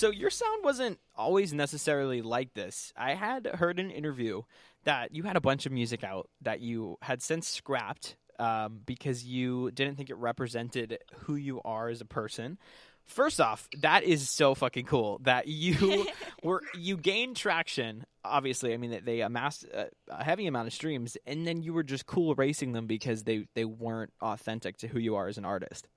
[0.00, 2.90] So your sound wasn't always necessarily like this.
[2.96, 4.44] I had heard an interview
[4.84, 9.24] that you had a bunch of music out that you had since scrapped um, because
[9.26, 12.56] you didn't think it represented who you are as a person.
[13.04, 16.06] First off, that is so fucking cool that you
[16.42, 18.06] were you gained traction.
[18.24, 21.74] Obviously, I mean they- they amassed a, a heavy amount of streams, and then you
[21.74, 25.36] were just cool erasing them because they they weren't authentic to who you are as
[25.36, 25.88] an artist.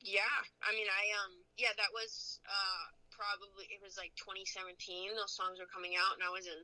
[0.00, 0.20] Yeah,
[0.62, 5.16] I mean, I um, yeah, that was uh probably it was like 2017.
[5.16, 6.60] Those songs were coming out, and I was in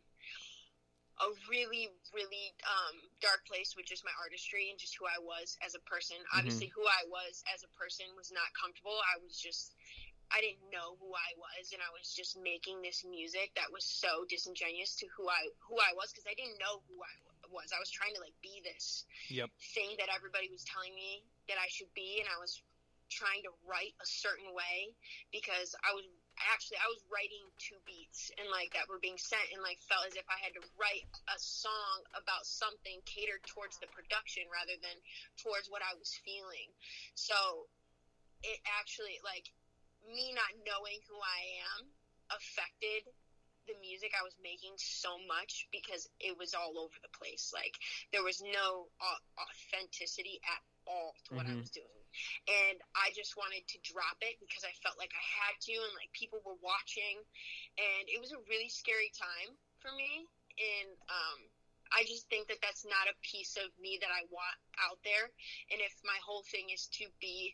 [1.20, 5.56] a really, really um dark place with just my artistry and just who I was
[5.64, 6.20] as a person.
[6.36, 8.96] Obviously, who I was as a person was not comfortable.
[9.08, 9.74] I was just.
[10.32, 13.84] I didn't know who I was, and I was just making this music that was
[13.84, 17.12] so disingenuous to who I who I was because I didn't know who I
[17.52, 17.68] was.
[17.68, 19.52] I was trying to like be this Yep.
[19.76, 21.20] thing that everybody was telling me
[21.52, 22.64] that I should be, and I was
[23.12, 24.96] trying to write a certain way
[25.36, 26.08] because I was
[26.40, 30.08] actually I was writing two beats and like that were being sent and like felt
[30.08, 34.76] as if I had to write a song about something catered towards the production rather
[34.80, 34.96] than
[35.38, 36.72] towards what I was feeling.
[37.14, 37.68] So
[38.42, 39.52] it actually like
[40.08, 41.40] me not knowing who I
[41.78, 41.80] am
[42.32, 43.06] affected
[43.70, 47.54] the music I was making so much because it was all over the place.
[47.54, 47.78] Like
[48.10, 48.90] there was no
[49.38, 51.60] authenticity at all to what I Mhm.
[51.62, 52.01] was doing.
[52.48, 55.94] And I just wanted to drop it because I felt like I had to and
[55.96, 57.20] like people were watching.
[57.78, 60.28] And it was a really scary time for me.
[60.58, 61.38] And um
[61.92, 65.28] I just think that that's not a piece of me that I want out there.
[65.68, 67.52] And if my whole thing is to be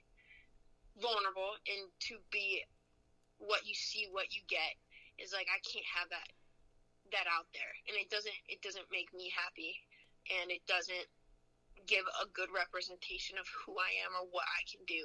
[0.95, 2.63] vulnerable and to be
[3.39, 4.75] what you see what you get
[5.19, 6.31] is like I can't have that
[7.13, 7.73] that out there.
[7.91, 9.75] And it doesn't it doesn't make me happy.
[10.29, 11.09] And it doesn't
[11.89, 15.03] give a good representation of who I am or what I can do.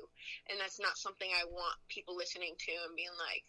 [0.51, 3.47] And that's not something I want people listening to and being like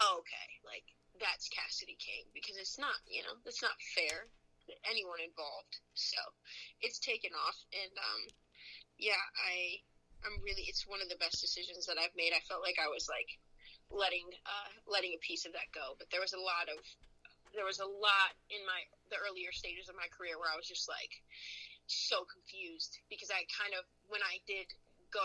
[0.00, 4.30] oh, okay like that's Cassidy King because it's not you know it's not fair
[4.68, 5.82] to anyone involved.
[5.98, 6.20] So
[6.80, 7.58] it's taken off.
[7.74, 8.22] And um
[8.96, 9.82] yeah I
[10.24, 12.32] I'm really it's one of the best decisions that I've made.
[12.32, 13.28] I felt like I was like
[13.90, 15.98] letting uh letting a piece of that go.
[15.98, 16.78] But there was a lot of
[17.54, 20.68] there was a lot in my the earlier stages of my career where I was
[20.68, 21.12] just like
[21.88, 24.66] so confused because I kind of when I did
[25.12, 25.22] go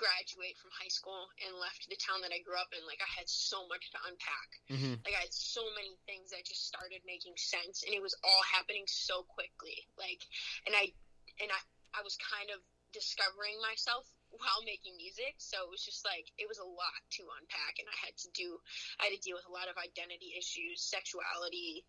[0.00, 3.10] graduate from high school and left the town that I grew up in like I
[3.12, 5.02] had so much to unpack Mm-hmm.
[5.02, 8.44] like I had so many things that just started making sense and it was all
[8.54, 10.22] happening so quickly like
[10.64, 10.94] and I
[11.42, 11.60] and I
[11.92, 12.62] I was kind of
[12.94, 17.26] discovering myself while making music so it was just like it was a lot to
[17.42, 18.62] unpack and I had to do
[19.02, 21.82] I had to deal with a lot of identity issues sexuality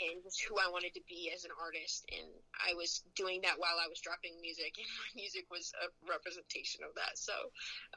[0.00, 3.76] and who I wanted to be as an artist and I was doing that while
[3.76, 7.34] I was dropping music and my music was a representation of that so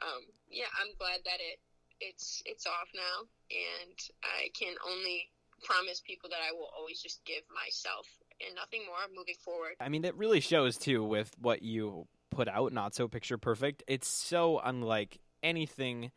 [0.04, 1.58] um, yeah I'm glad that it
[2.00, 5.32] it's it's off now and I can only
[5.64, 8.06] promise people that I will always just give myself
[8.44, 9.74] and nothing more moving forward.
[9.80, 12.72] I mean, that really shows too with what you put out.
[12.72, 13.82] Not so picture perfect.
[13.86, 16.10] It's so unlike anything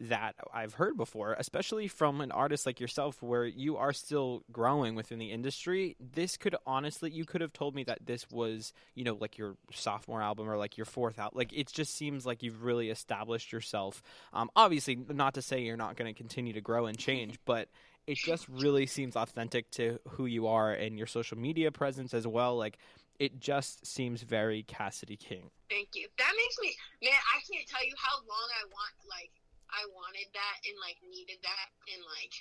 [0.00, 4.94] that I've heard before, especially from an artist like yourself, where you are still growing
[4.94, 5.96] within the industry.
[5.98, 9.56] This could honestly, you could have told me that this was, you know, like your
[9.72, 11.36] sophomore album or like your fourth album.
[11.36, 14.02] Like it just seems like you've really established yourself.
[14.32, 17.68] Um, obviously, not to say you're not going to continue to grow and change, but
[18.06, 22.26] it just really seems authentic to who you are and your social media presence as
[22.26, 22.56] well.
[22.56, 22.78] Like
[23.18, 25.50] it just seems very Cassidy King.
[25.70, 26.06] Thank you.
[26.18, 29.30] That makes me man, I can't tell you how long I want like
[29.76, 32.32] I wanted that and like needed that and like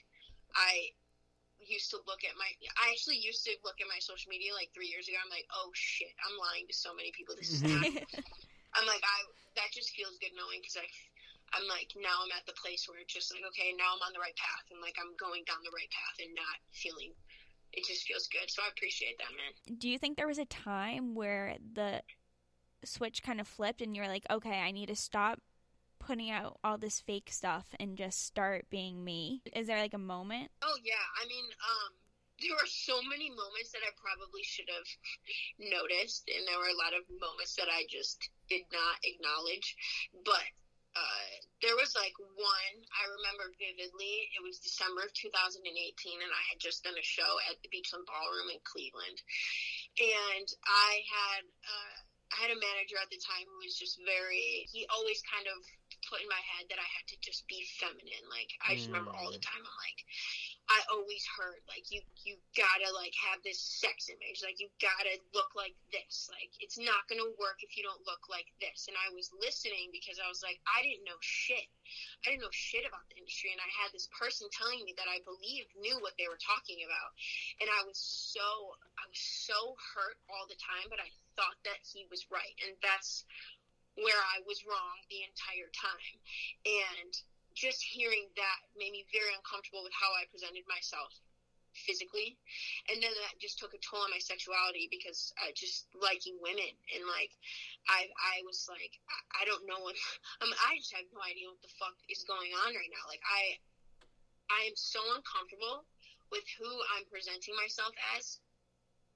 [0.55, 0.95] I
[1.59, 2.47] used to look at my
[2.79, 5.19] I actually used to look at my social media like 3 years ago.
[5.19, 7.35] I'm like, "Oh shit, I'm lying to so many people.
[7.35, 7.75] This is Mhm.
[7.75, 7.91] not
[8.75, 9.17] I'm like, I
[9.55, 10.87] that just feels good knowing because I,
[11.55, 14.11] I'm like now I'm at the place where it's just like okay, now I'm on
[14.15, 17.15] the right path and like I'm going down the right path and not feeling.
[17.75, 19.77] It just feels good, so I appreciate that, man.
[19.79, 22.03] Do you think there was a time where the
[22.85, 25.41] switch kind of flipped and you were like, okay, I need to stop
[26.05, 29.41] putting out all this fake stuff and just start being me?
[29.53, 30.51] Is there like a moment?
[30.61, 31.91] Oh yeah, I mean, um,
[32.39, 34.89] there were so many moments that I probably should have
[35.57, 39.75] noticed, and there were a lot of moments that I just did not acknowledge,
[40.23, 40.45] but.
[40.95, 41.27] Uh,
[41.59, 44.31] there was like one I remember vividly.
[44.31, 48.07] It was December of 2018, and I had just done a show at the Beachland
[48.07, 49.19] Ballroom in Cleveland,
[49.99, 51.95] and I had uh,
[52.35, 54.67] I had a manager at the time who was just very.
[54.71, 55.59] He always kind of
[56.09, 58.25] put in my head that I had to just be feminine.
[58.29, 59.47] Like I just remember all the mm.
[59.47, 59.61] time.
[59.61, 60.01] I'm like,
[60.65, 64.41] I always heard like you you gotta like have this sex image.
[64.41, 66.29] Like you gotta look like this.
[66.29, 68.89] Like it's not gonna work if you don't look like this.
[68.89, 71.69] And I was listening because I was like, I didn't know shit.
[72.25, 75.05] I didn't know shit about the industry, and I had this person telling me that
[75.05, 77.13] I believed knew what they were talking about,
[77.61, 80.89] and I was so I was so hurt all the time.
[80.89, 83.25] But I thought that he was right, and that's
[83.99, 86.17] where I was wrong the entire time.
[86.67, 87.11] And
[87.55, 91.15] just hearing that made me very uncomfortable with how I presented myself
[91.75, 92.39] physically
[92.87, 96.71] and then that just took a toll on my sexuality because I just liking women
[96.95, 97.35] and like
[97.91, 99.99] I I was like I, I don't know what
[100.39, 103.03] I mean, I just have no idea what the fuck is going on right now
[103.11, 103.59] like I
[104.47, 105.83] I am so uncomfortable
[106.31, 108.39] with who I'm presenting myself as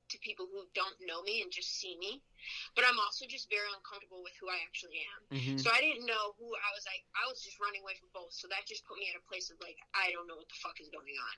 [0.10, 2.22] to people who don't know me and just see me
[2.76, 5.60] but I'm also just very uncomfortable with who I actually am Mhm.
[5.62, 7.06] so I didn't know who I was like.
[7.14, 8.34] I was just running away from both.
[8.34, 10.56] So that just put me at a place of like, I don't know what the
[10.58, 11.36] fuck is going on.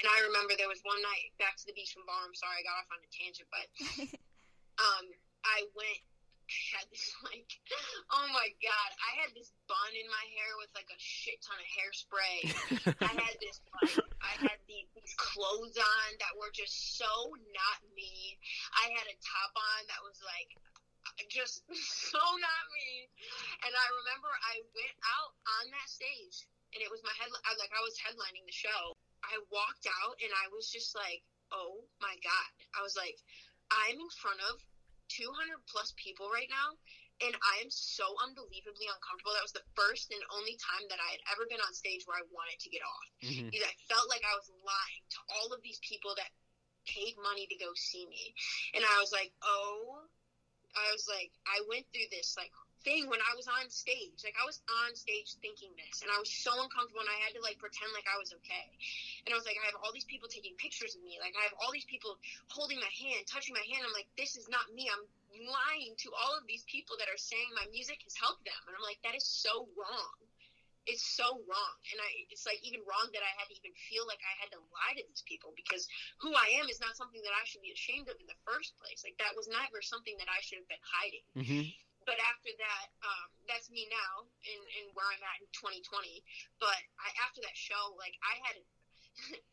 [0.00, 2.22] And I remember there was one night back to the beach from bar.
[2.24, 3.66] I'm sorry I got off on a tangent, but
[4.86, 5.06] um,
[5.44, 6.00] I went
[6.46, 7.50] had this like,
[8.12, 11.56] oh my god, I had this bun in my hair with like a shit ton
[11.56, 12.36] of hairspray.
[13.00, 17.08] I had this like, I had the, these clothes on that were just so
[17.52, 18.36] not me.
[18.76, 20.50] I had a top on that was like
[21.30, 21.64] just
[22.10, 23.08] so not me.
[23.64, 27.72] And I remember I went out on that stage and it was my head like
[27.72, 28.92] I was headlining the show.
[29.24, 33.16] I walked out and I was just like, "Oh my god." I was like,
[33.72, 34.60] "I'm in front of
[35.08, 36.78] 200 plus people right now."
[37.20, 39.34] And I am so unbelievably uncomfortable.
[39.34, 42.18] That was the first and only time that I had ever been on stage where
[42.18, 43.50] I wanted to get off Mhm.
[43.50, 46.30] because I felt like I was lying to all of these people that
[46.86, 48.34] paid money to go see me.
[48.74, 50.08] And I was like, oh,
[50.74, 52.50] I was like, I went through this like
[52.82, 54.20] thing when I was on stage.
[54.24, 57.32] Like I was on stage thinking this, and I was so uncomfortable, and I had
[57.34, 58.76] to like pretend like I was okay.
[59.24, 61.16] And I was like, I have all these people taking pictures of me.
[61.20, 62.20] Like I have all these people
[62.52, 63.84] holding my hand, touching my hand.
[63.84, 64.88] I'm like, this is not me.
[64.92, 65.04] I'm
[65.48, 68.76] lying to all of these people that are saying my music has helped them, and
[68.76, 70.14] I'm like, that is so wrong.
[70.84, 74.04] It's so wrong, and I it's like even wrong that I had to even feel
[74.04, 75.88] like I had to lie to these people because
[76.20, 78.76] who I am is not something that I should be ashamed of in the first
[78.76, 79.00] place.
[79.00, 81.72] Like that was never something that I should have been hiding Mhm.
[82.04, 86.20] but after that, um, that's me now in, in where I'm at in 2020.
[86.60, 88.60] But I, after that show, like I had,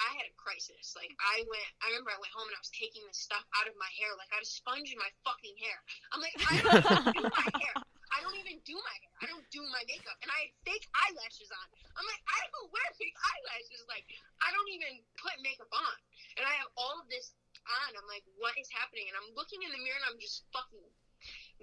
[0.01, 0.97] I had a crisis.
[0.97, 3.69] Like I went, I remember I went home and I was taking the stuff out
[3.69, 4.09] of my hair.
[4.17, 5.77] Like I had a sponge in my fucking hair.
[6.11, 7.75] I'm like, I don't even do my hair.
[8.11, 9.13] I don't even do my hair.
[9.23, 10.17] I don't do my makeup.
[10.25, 11.67] And I had fake eyelashes on.
[11.95, 13.85] I'm like, I don't wear fake eyelashes.
[13.85, 14.05] Like
[14.41, 15.97] I don't even put makeup on.
[16.41, 17.31] And I have all of this
[17.69, 17.89] on.
[17.93, 19.07] I'm like, what is happening?
[19.07, 20.83] And I'm looking in the mirror and I'm just fucking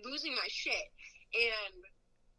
[0.06, 0.86] losing my shit.
[1.34, 1.82] And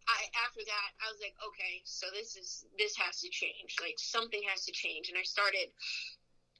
[0.09, 3.77] I after that I was like, okay, so this is this has to change.
[3.81, 5.09] Like something has to change.
[5.09, 5.69] And I started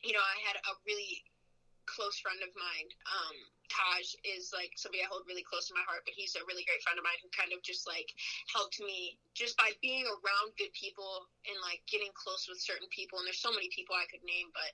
[0.04, 1.24] you know, I had a really
[1.90, 2.90] close friend of mine.
[3.10, 3.36] Um,
[3.70, 6.66] Taj is like somebody I hold really close to my heart, but he's a really
[6.66, 8.10] great friend of mine who kind of just like
[8.50, 13.22] helped me just by being around good people and like getting close with certain people.
[13.22, 14.72] And there's so many people I could name, but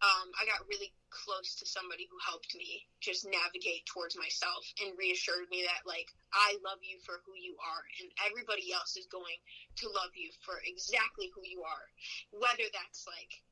[0.00, 4.96] um, I got really close to somebody who helped me just navigate towards myself and
[4.96, 9.10] reassured me that like I love you for who you are, and everybody else is
[9.12, 9.36] going
[9.84, 11.86] to love you for exactly who you are,
[12.32, 13.44] whether that's like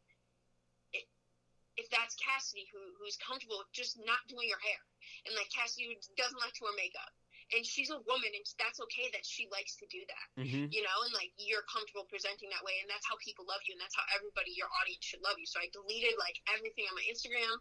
[1.78, 4.82] if that's Cassidy who who's comfortable with just not doing her hair,
[5.24, 7.14] and like Cassidy who doesn't like to wear makeup,
[7.54, 10.68] and she's a woman, and that's okay that she likes to do that, Mhm.
[10.74, 13.72] you know, and like you're comfortable presenting that way, and that's how people love you,
[13.78, 15.46] and that's how everybody, your audience, should love you.
[15.46, 17.56] So I deleted like everything on my Instagram.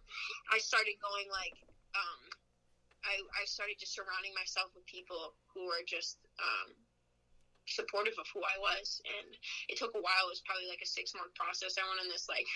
[0.51, 1.55] I started going like,
[1.95, 2.21] um,
[3.05, 6.73] I I started just surrounding myself with people who are just um
[7.69, 8.99] supportive of who I was.
[9.05, 9.29] And
[9.69, 10.25] it took a while.
[10.27, 11.75] It was probably like a six month process.
[11.77, 12.47] I went on this like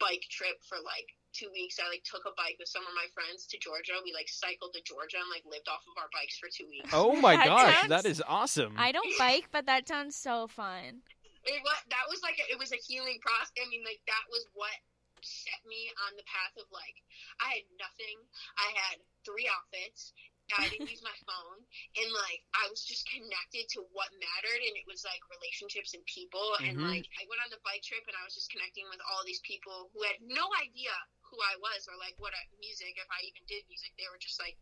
[0.00, 1.76] bike trip for like two weeks.
[1.82, 3.98] I like took a bike with some of my friends to Georgia.
[4.02, 6.90] We like cycled to Georgia and like lived off of our bikes for two weeks.
[6.94, 8.74] Oh my That gosh, sounds- that is awesome.
[8.78, 11.02] I don't bike, but that sounds so fun.
[11.44, 13.52] it was that was like a, it was a healing process.
[13.58, 14.74] I mean like that was what
[15.20, 16.94] set me on the path of like
[17.42, 18.16] I had nothing.
[18.56, 20.12] I had three outfits
[20.56, 21.60] I didn't use my phone
[22.00, 26.04] and like I was just connected to what mattered and it was like relationships and
[26.08, 26.88] people and Mhm.
[26.88, 29.40] like I went on the bike trip and I was just connecting with all these
[29.44, 30.94] people who had no idea
[31.28, 34.18] who I was or like what I, music if I even did music they were
[34.20, 34.56] just like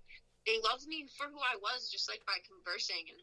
[0.46, 3.22] they loved me for who I was just like by conversing and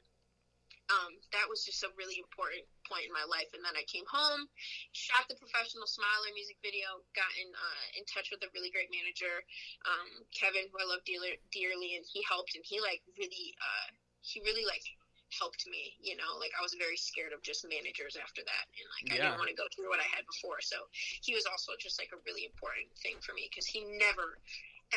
[0.91, 3.47] um, that was just a really important point in my life.
[3.55, 4.47] And then I came home,
[4.91, 8.91] shot the professional Smiler music video, got in uh, in touch with a really great
[8.91, 9.43] manager,
[9.87, 12.55] um, Kevin, who I love dearly, dearly, and he helped.
[12.59, 13.87] And he like really, uh,
[14.23, 14.83] he really like
[15.31, 15.95] helped me.
[16.03, 19.15] You know, like I was very scared of just managers after that, and like I
[19.17, 19.31] Yeah.
[19.31, 20.59] didn't want to go through what I had before.
[20.59, 20.89] So
[21.23, 24.37] he was also just like a really important thing for me because he never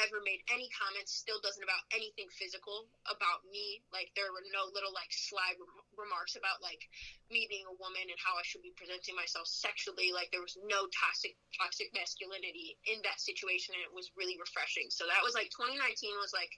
[0.04, 3.80] ever made any comments still doesn't about anything physical about me.
[3.90, 6.84] Like there were no little like sly rem- remarks about like
[7.32, 10.12] me being a woman and how I should be presenting myself sexually.
[10.12, 14.92] Like there was no toxic toxic masculinity in that situation and it was really refreshing.
[14.92, 15.80] So that was like 2019
[16.20, 16.52] was like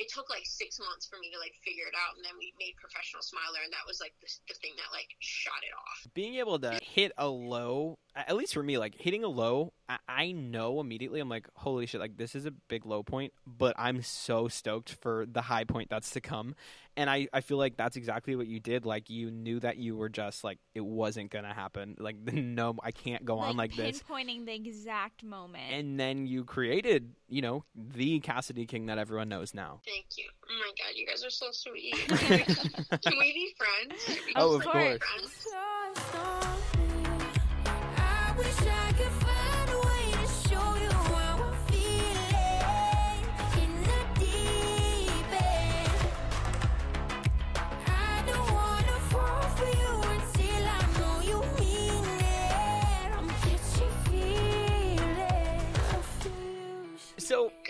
[0.00, 2.56] it took like 6 months for me to like figure it out and then we
[2.56, 5.98] made professional smiler and that was like the, the thing that like shot it off.
[6.16, 9.98] Being able to hit a low at least for me like hitting a low I,
[10.08, 13.74] I know immediately i'm like holy shit like this is a big low point but
[13.78, 16.54] i'm so stoked for the high point that's to come.
[16.96, 19.96] And i i feel like that's exactly what you did like you knew that you
[19.96, 24.02] were just like it wasn't gonna happen like no i can't go on like this.
[24.02, 25.72] pinpointing the exact moment.
[25.72, 29.80] and then you created you know the cassidy king that everyone knows now.
[29.86, 30.24] Thank you.
[30.50, 31.94] Oh my god you guys are so sweet.
[32.08, 34.20] Can we, can we be friends?
[34.26, 34.98] We Oh, of be course.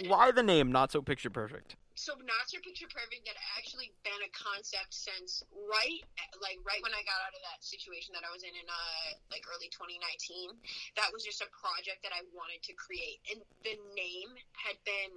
[0.09, 4.23] Why the name not so picture perfect so not so picture perfect had actually been
[4.23, 6.01] a concept since right
[6.39, 9.09] like right when I got out of that situation that I was in in uh
[9.35, 9.99] like early 2019
[10.95, 15.13] that was just a project that I wanted to create and the name had been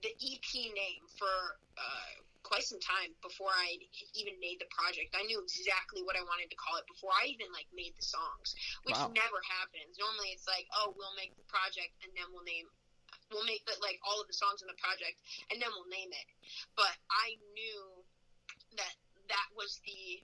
[0.00, 3.76] the EP name for uh quite some time before I
[4.16, 5.12] even made the project.
[5.12, 8.06] I knew exactly what I wanted to call it before I even like made the
[8.06, 8.56] songs,
[8.88, 9.12] which Wow.
[9.12, 10.00] never happens.
[10.00, 12.64] Normally it's like, oh, we'll make the project and then we'll name
[13.30, 15.20] we'll make the, like all of the songs in the project
[15.52, 16.28] and then we'll name it.
[16.74, 17.80] But I knew
[18.76, 18.94] that
[19.28, 20.22] that was the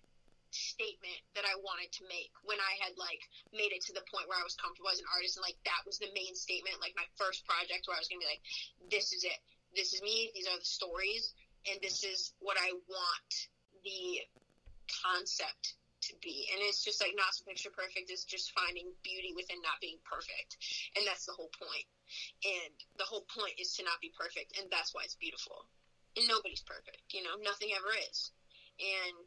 [0.55, 3.19] statement that I wanted to make when I had like
[3.51, 5.83] made it to the point where I was comfortable as an artist and like that
[5.83, 8.45] was the main statement, like my first project where I was gonna be like,
[8.89, 9.39] This is it.
[9.75, 11.35] This is me, these are the stories,
[11.67, 13.31] and this is what I want
[13.83, 14.23] the
[15.03, 15.75] concept
[16.07, 16.47] to be.
[16.53, 19.99] And it's just like not so picture perfect it's just finding beauty within not being
[20.05, 20.61] perfect.
[20.97, 21.89] And that's the whole point.
[22.45, 25.67] And the whole point is to not be perfect, and that's why it's beautiful.
[26.17, 28.31] And nobody's perfect, you know, nothing ever is.
[28.79, 29.27] And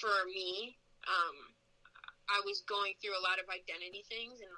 [0.00, 0.76] for me,
[1.08, 1.36] um,
[2.28, 4.52] I was going through a lot of identity things, and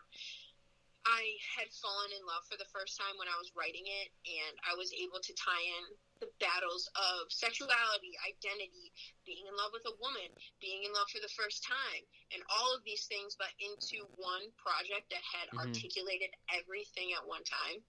[1.06, 1.22] I
[1.56, 4.76] had fallen in love for the first time when I was writing it, and I
[4.76, 5.84] was able to tie in
[6.20, 8.92] the battles of sexuality, identity,
[9.24, 10.28] being in love with a woman,
[10.60, 14.52] being in love for the first time, and all of these things, but into one
[14.56, 15.66] project that had Mhm.
[15.66, 17.82] articulated everything at one time.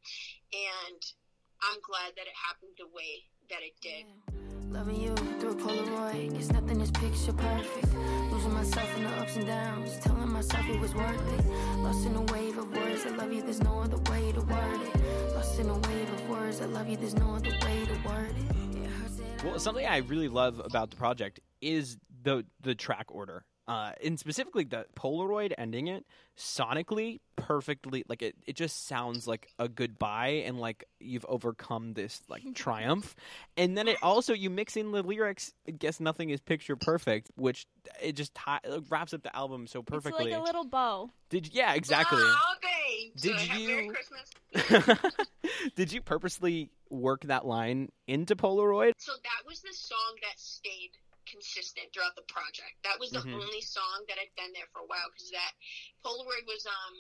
[0.54, 1.02] And
[1.62, 4.08] I'm glad that it happened the way that it did.
[4.72, 7.94] Loving you through a Polaroid, it's nothing is picture perfect.
[8.32, 10.11] Losing myself in the ups and downs, telling
[10.42, 11.46] myself it was worth it.
[11.84, 14.82] Lost in a wave of words, I love you, there's no other way to word
[14.82, 15.36] it.
[15.36, 18.34] Lost in a wave of words, I love you, there's no other way to word
[18.36, 19.46] it.
[19.46, 24.20] Well, something I really love about the project is the the track order, uh, and
[24.20, 26.06] specifically the Polaroid ending it
[26.38, 28.04] sonically perfectly.
[28.06, 33.16] Like it, it just sounds like a goodbye and like you've overcome this like triumph.
[33.56, 35.54] And then it also you mix in the lyrics.
[35.66, 37.66] I guess nothing is picture perfect, which
[38.02, 40.26] it just tie, it wraps up the album so perfectly.
[40.26, 41.10] It's like a little bow.
[41.30, 42.20] Did yeah, exactly.
[42.22, 43.22] Oh, thanks.
[43.22, 44.98] Did have Merry you- Christmas.
[45.76, 48.94] Did you purposely work that line into Polaroid?
[48.98, 50.92] So that was the song that stayed
[51.32, 52.76] consistent throughout the project.
[52.84, 53.40] That was the Mhm.
[53.40, 55.56] only song that had been there for a while because that
[56.04, 56.98] Polaroid was um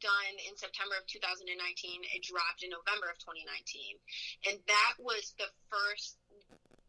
[0.00, 2.04] done in September of 2019.
[2.04, 4.00] It dropped in November of 2019,
[4.44, 6.18] and that was the first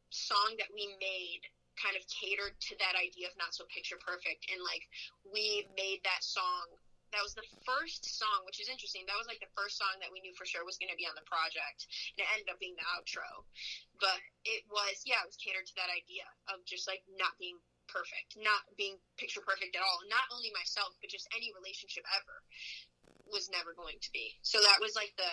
[0.10, 1.44] song that we made
[1.78, 4.82] kind of catered to that idea of not so picture perfect and like
[5.30, 6.66] we made that song
[7.14, 10.10] that was the first song which is interesting that was like the first song that
[10.10, 11.86] we knew for sure was going to be on the project
[12.18, 13.46] and it ended up being the outro
[14.00, 17.58] but it was yeah it was catered to that idea of just like not being
[17.88, 22.38] perfect not being picture perfect at all not only myself but just any relationship ever
[23.32, 25.32] was never going to be so that was like the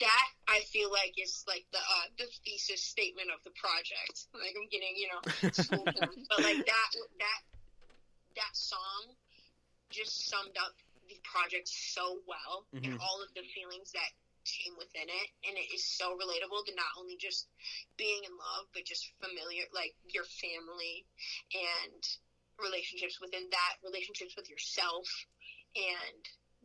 [0.00, 4.26] that I feel like is like the uh, the thesis statement of the project.
[4.32, 5.20] Like I'm getting you know,
[6.32, 6.90] but like that
[7.20, 7.40] that
[8.36, 9.12] that song
[9.90, 10.72] just summed up
[11.08, 13.00] the project so well and Mhm.
[13.02, 14.10] all of the feelings that
[14.44, 17.48] came within it, and it is so relatable to not only just
[17.96, 21.04] being in love, but just familiar like your family
[21.52, 22.02] and
[22.60, 25.08] relationships within that, relationships with yourself,
[25.76, 26.22] and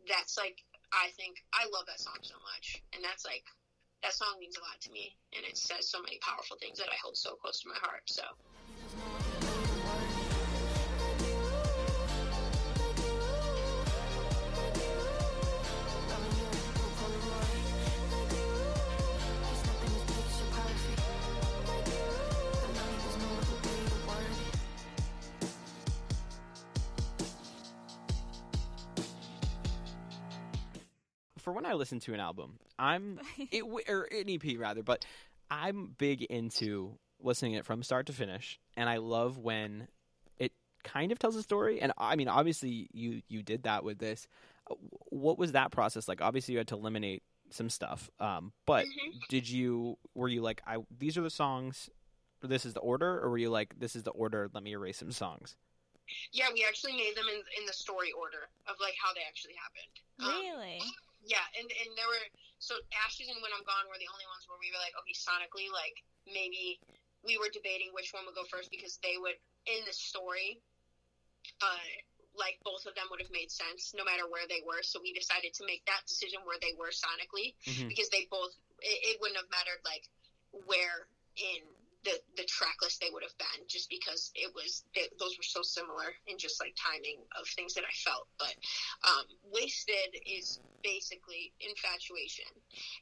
[0.08, 0.60] that's like
[0.92, 3.44] I think I love that song so much, and that's like
[4.02, 6.88] that song means a lot to me, and it says so many powerful things that
[6.88, 8.04] I hold so close to my heart.
[8.06, 8.22] So
[31.46, 33.20] for when I listen to an album, I'm
[33.52, 35.04] it or an EP rather, but
[35.48, 39.86] I'm big into listening it from start to finish, and I love when
[40.38, 40.50] it
[40.82, 41.80] kind of tells a story.
[41.80, 44.26] And I mean, obviously, you you did that with this.
[44.68, 44.74] Uh,
[45.10, 46.20] What was that process like?
[46.20, 49.28] Obviously, you had to eliminate some stuff, um, but Mhm.
[49.28, 51.88] did you were you like, I these are the songs,
[52.42, 54.50] this is the order, or were you like, this is the order?
[54.52, 55.54] Let me erase some songs.
[56.32, 59.54] Yeah, we actually made them in in the story order of like how they actually
[59.54, 59.94] happened.
[60.18, 60.80] Um, Really?
[61.26, 62.22] Yeah, and and there were
[62.62, 65.12] so Ashes and When I'm Gone were the only ones where we were like, okay,
[65.12, 66.78] sonically, like maybe
[67.26, 69.34] we were debating which one would go first because they would
[69.66, 70.62] in the story,
[71.58, 71.86] uh,
[72.38, 74.86] like both of them would have made sense no matter where they were.
[74.86, 77.90] So we decided to make that decision where they were sonically Mhm.
[77.90, 80.06] because they both it, it wouldn't have mattered like
[80.52, 81.60] where in
[82.06, 84.86] the the track list they would have been just because it was
[85.18, 88.30] those were so similar in just like timing of things that I felt.
[88.38, 88.54] But
[89.02, 92.48] um, wasted is basically infatuation,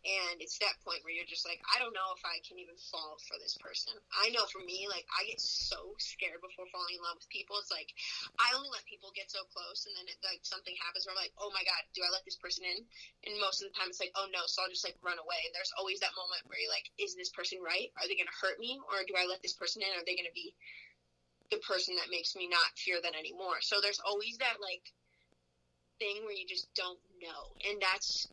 [0.08, 2.74] and it's that point where you're just like, I don't know if I can even
[2.88, 3.92] fall for this person.
[4.16, 7.60] I know for me, like I get so scared before falling in love with people.
[7.60, 7.92] It's like
[8.40, 11.20] I only let people get so close, and then it, like something happens where I'm
[11.20, 12.80] like, oh my god, do I let this person in?
[13.28, 15.44] And most of the time, it's like, oh no, so I'll just like run away.
[15.44, 17.92] And there's always that moment where you're like, is this person right?
[18.00, 19.90] Are they to hurt me, or do I let this person in?
[19.98, 20.54] Are they going to be
[21.50, 23.58] the person that makes me not fear them anymore?
[23.60, 24.86] So there's always that like
[25.98, 28.30] thing where you just don't know, and that's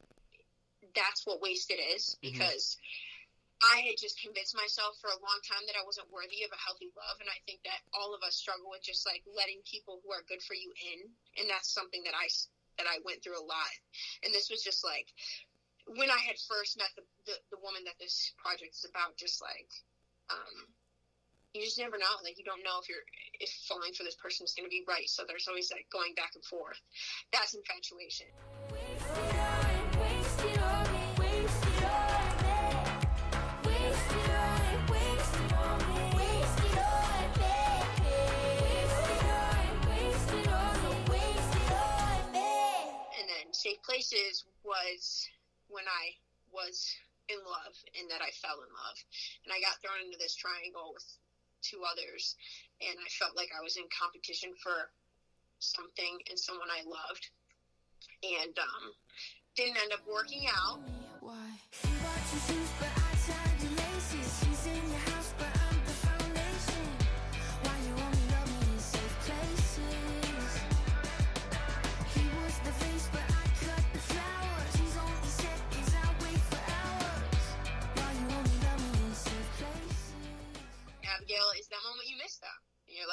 [0.93, 2.32] that's what wasted is Mhm.
[2.34, 2.78] because.
[3.62, 6.57] I had just convinced myself for a long time that I wasn't worthy of a
[6.57, 10.01] healthy love, and I think that all of us struggle with just like letting people
[10.01, 12.26] who are good for you in, and that's something that I,
[12.82, 13.70] that I went through a lot.
[14.26, 15.14] And this was just like
[15.86, 19.14] when I had first met the the, the woman that this project is about.
[19.18, 19.70] Just like
[20.32, 20.71] um,
[21.53, 22.05] you just never know.
[22.23, 23.03] Like you don't know if you're
[23.39, 25.07] if falling for this person is going to be right.
[25.09, 26.79] So there's always like going back and forth.
[27.34, 28.27] That's infatuation.
[43.19, 45.27] And then safe places was
[45.67, 46.15] when I
[46.51, 46.95] was
[47.32, 48.97] in love and that I fell in love.
[49.47, 51.07] And I got thrown into this triangle with
[51.63, 52.36] two others
[52.84, 54.91] and I felt like I was in competition for
[55.59, 57.32] something and someone I loved.
[58.21, 58.93] And um
[59.55, 60.79] didn't end up working out.
[61.19, 63.01] Why?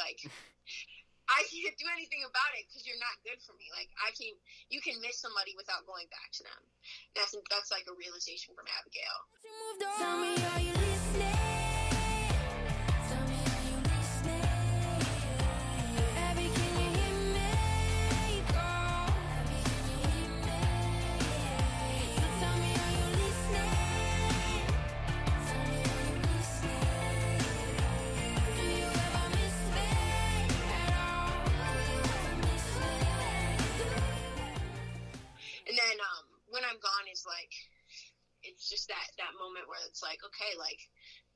[0.09, 0.25] Like,
[1.29, 3.69] I can't do anything about it because you're not good for me.
[3.69, 4.33] Like I can,
[4.73, 6.63] you can miss somebody without going back to them.
[7.13, 9.29] That's that's like a realization from Abigail.
[35.89, 37.53] And um, when I'm gone is like,
[38.45, 40.79] it's just that that moment where it's like, okay, like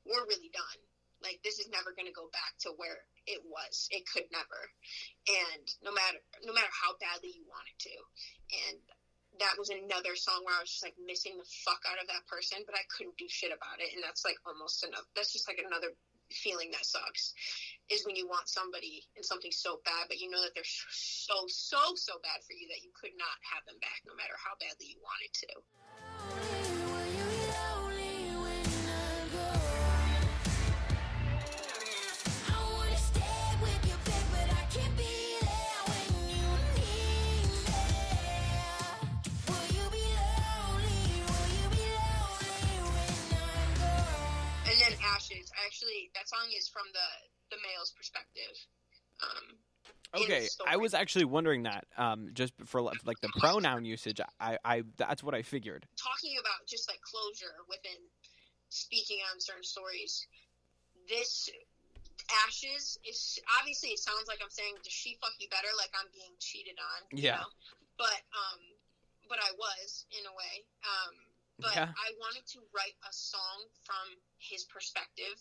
[0.05, 0.79] we're really done.
[1.25, 3.87] Like this is never going to go back to where it was.
[3.89, 4.61] It could never.
[5.27, 7.95] And no matter no matter how badly you want it to.
[8.67, 8.77] And
[9.41, 12.27] that was another song where I was just like missing the fuck out of that
[12.29, 13.89] person, but I couldn't do shit about it.
[13.95, 15.07] And that's like almost enough.
[15.17, 15.95] That's just like another
[16.33, 17.33] feeling that sucks
[17.89, 21.45] is when you want somebody and something so bad, but you know that they're so,
[21.47, 24.55] so, so bad for you that you could not have them back no matter how
[24.59, 26.42] badly you wanted to.
[45.33, 47.07] Ashes, actually, that song is from the
[47.55, 48.53] the male's perspective.
[49.21, 49.57] Um,
[50.13, 51.85] Okay, I was actually wondering that.
[51.97, 55.87] Um, just for like the pronoun usage, I, I that's what I figured.
[55.97, 57.97] talking about just like closure within
[58.69, 60.27] speaking on certain stories.
[61.09, 61.49] This
[62.45, 66.07] Ashes is obviously it sounds like I'm saying does she fuck you better like I'm
[66.13, 66.99] being cheated on.
[67.17, 67.41] you Yeah.
[67.41, 67.49] know?
[67.97, 68.61] But um
[69.27, 70.53] but I was in a way.
[70.85, 71.13] Um
[71.63, 71.95] but Yeah.
[71.95, 75.39] I wanted to write a song from his perspective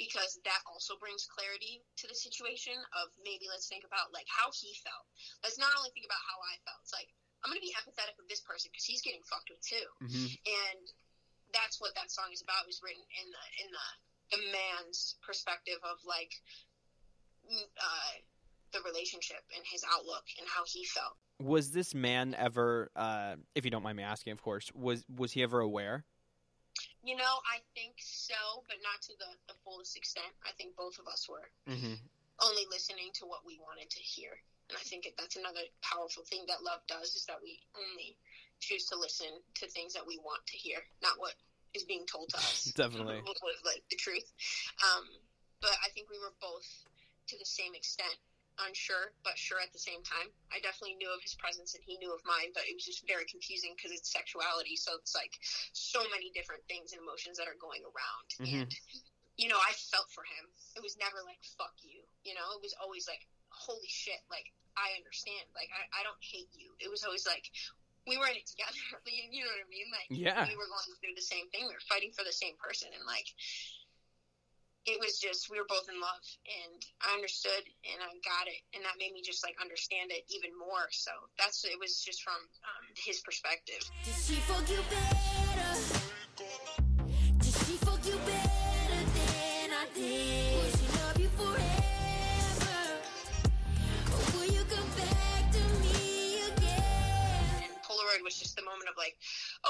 [0.00, 4.48] because that also brings clarity to the situation of maybe let's think about like how
[4.56, 5.04] he felt.
[5.44, 6.80] Let's not only think about how I felt.
[6.82, 7.12] It's like
[7.44, 9.86] I'm gonna be empathetic with this person because he's getting fucked with too.
[10.00, 10.82] hmm And
[11.52, 12.64] that's what that song is about.
[12.64, 13.88] It was written in the in the
[14.28, 16.32] the man's perspective of like
[17.44, 18.14] mm, uh,
[18.72, 21.16] the relationship and his outlook and how he felt.
[21.40, 25.32] Was this man ever, uh, if you don't mind me asking, of course, was was
[25.32, 26.04] he ever aware?
[27.02, 30.30] You know, I think so, but not to the, the fullest extent.
[30.44, 31.94] I think both of us were Mm-hmm.
[32.42, 34.30] only listening to what we wanted to hear.
[34.68, 38.16] And I think that's another powerful thing that love does is that we only
[38.60, 39.30] choose to listen
[39.62, 41.34] to things that we want to hear, not what
[41.74, 42.72] is being told to us.
[42.76, 43.22] Definitely.
[43.64, 44.26] Like the truth.
[44.82, 45.06] Um,
[45.62, 46.66] but I think we were both
[47.28, 48.14] to the same extent
[48.66, 50.28] unsure, but sure at the same time.
[50.50, 53.06] I definitely knew of his presence and he knew of mine, but it was just
[53.06, 54.74] very confusing because it's sexuality.
[54.76, 55.38] So it's like
[55.72, 58.28] so many different things and emotions that are going around.
[58.42, 58.62] Mhm.
[58.66, 58.70] And,
[59.36, 60.50] you know, I felt for him.
[60.74, 62.02] It was never like, fuck you.
[62.24, 65.46] You know, it was always like, holy shit, like, I understand.
[65.54, 66.74] Like, I, I don't hate you.
[66.78, 67.50] It was always like,
[68.06, 68.78] we were in it together.
[69.06, 69.88] you you know what I mean?
[69.92, 70.46] Like, Yeah.
[70.46, 71.66] we were going through the same thing.
[71.66, 72.88] We were fighting for the same person.
[72.94, 73.26] And, like,
[74.88, 76.24] it was just, we were both in love.
[76.48, 78.64] And I understood and I got it.
[78.72, 80.88] And that made me just, like, understand it even more.
[80.90, 83.84] So that's, it was just from um, his perspective.
[98.28, 99.16] Was just the moment of like,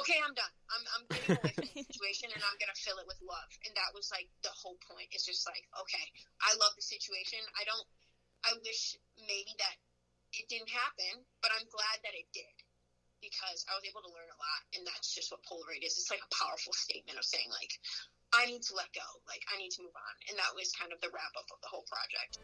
[0.03, 0.55] okay, I'm done.
[0.75, 3.51] I'm, I'm getting away from the situation and I'm going to fill it with love.
[3.63, 5.15] And that was like the whole point.
[5.15, 6.07] It's just like, okay,
[6.43, 7.39] I love the situation.
[7.55, 7.87] I don't,
[8.43, 9.79] I wish maybe that
[10.35, 12.57] it didn't happen, but I'm glad that it did
[13.23, 14.63] because I was able to learn a lot.
[14.75, 15.95] And that's just what Polaroid is.
[15.95, 17.71] It's like a powerful statement of saying like,
[18.35, 19.07] I need to let go.
[19.31, 20.15] Like I need to move on.
[20.27, 22.43] And that was kind of the wrap up of the whole project.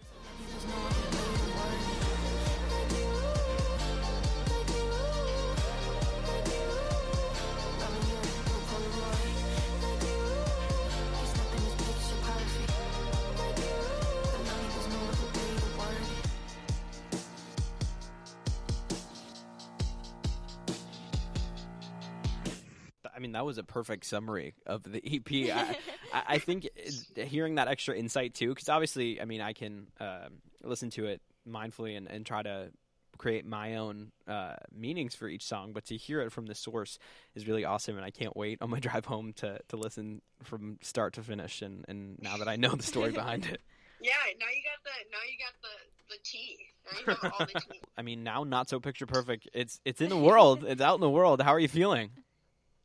[23.25, 25.51] Mean, that was a perfect summary of the EP.
[25.57, 25.77] I,
[26.13, 26.69] I, I think
[27.17, 31.23] hearing that extra insight too, because obviously, I mean, I can um, listen to it
[31.49, 32.71] mindfully and, and try to
[33.17, 36.99] create my own uh, meanings for each song, but to hear it from the source
[37.35, 40.79] is really awesome, and I can't wait on my drive home to, to listen from
[40.83, 41.63] start to finish.
[41.63, 43.61] And, and now that I know the story behind it,
[44.05, 46.59] Yeah, now you got the now you got the the tea.
[46.85, 47.81] Now you know all the tea.
[47.97, 49.49] I mean, now not so picture perfect.
[49.55, 50.63] It's it's in the world.
[50.67, 51.41] It's out in the world.
[51.41, 52.11] How are you feeling?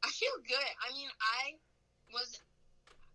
[0.04, 0.72] I feel good.
[0.80, 1.60] I mean, I
[2.16, 2.40] was,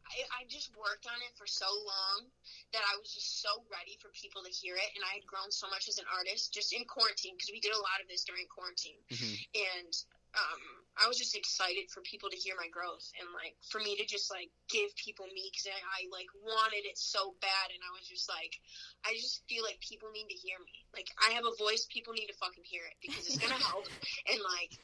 [0.04, 2.28] I, I just worked on it for so long
[2.76, 4.90] that I was just so ready for people to hear it.
[4.94, 7.72] And I had grown so much as an artist just in quarantine because we did
[7.72, 9.00] a lot of this during quarantine.
[9.08, 9.34] Mhm.
[9.56, 9.92] And
[10.34, 10.62] um,
[10.98, 14.04] I was just excited for people to hear my growth and like for me to
[14.06, 17.66] just like give people me because I, I like wanted it so bad.
[17.70, 18.58] And I was just like,
[19.06, 20.74] I just feel like people need to hear me.
[20.90, 23.86] Like I have a voice, people need to fucking hear it because it's gonna help.
[24.26, 24.74] And like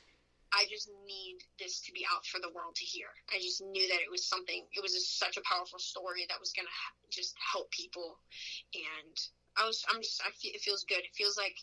[0.53, 3.07] I just need this to be out for the world to hear.
[3.30, 4.66] I just knew that it was something.
[4.74, 8.18] It was such a powerful story that was gonna ha- just help people,
[8.74, 9.14] and
[9.57, 9.84] I was.
[9.88, 10.20] I'm just.
[10.26, 10.53] I feel.
[10.55, 11.07] It feels good.
[11.07, 11.57] It feels like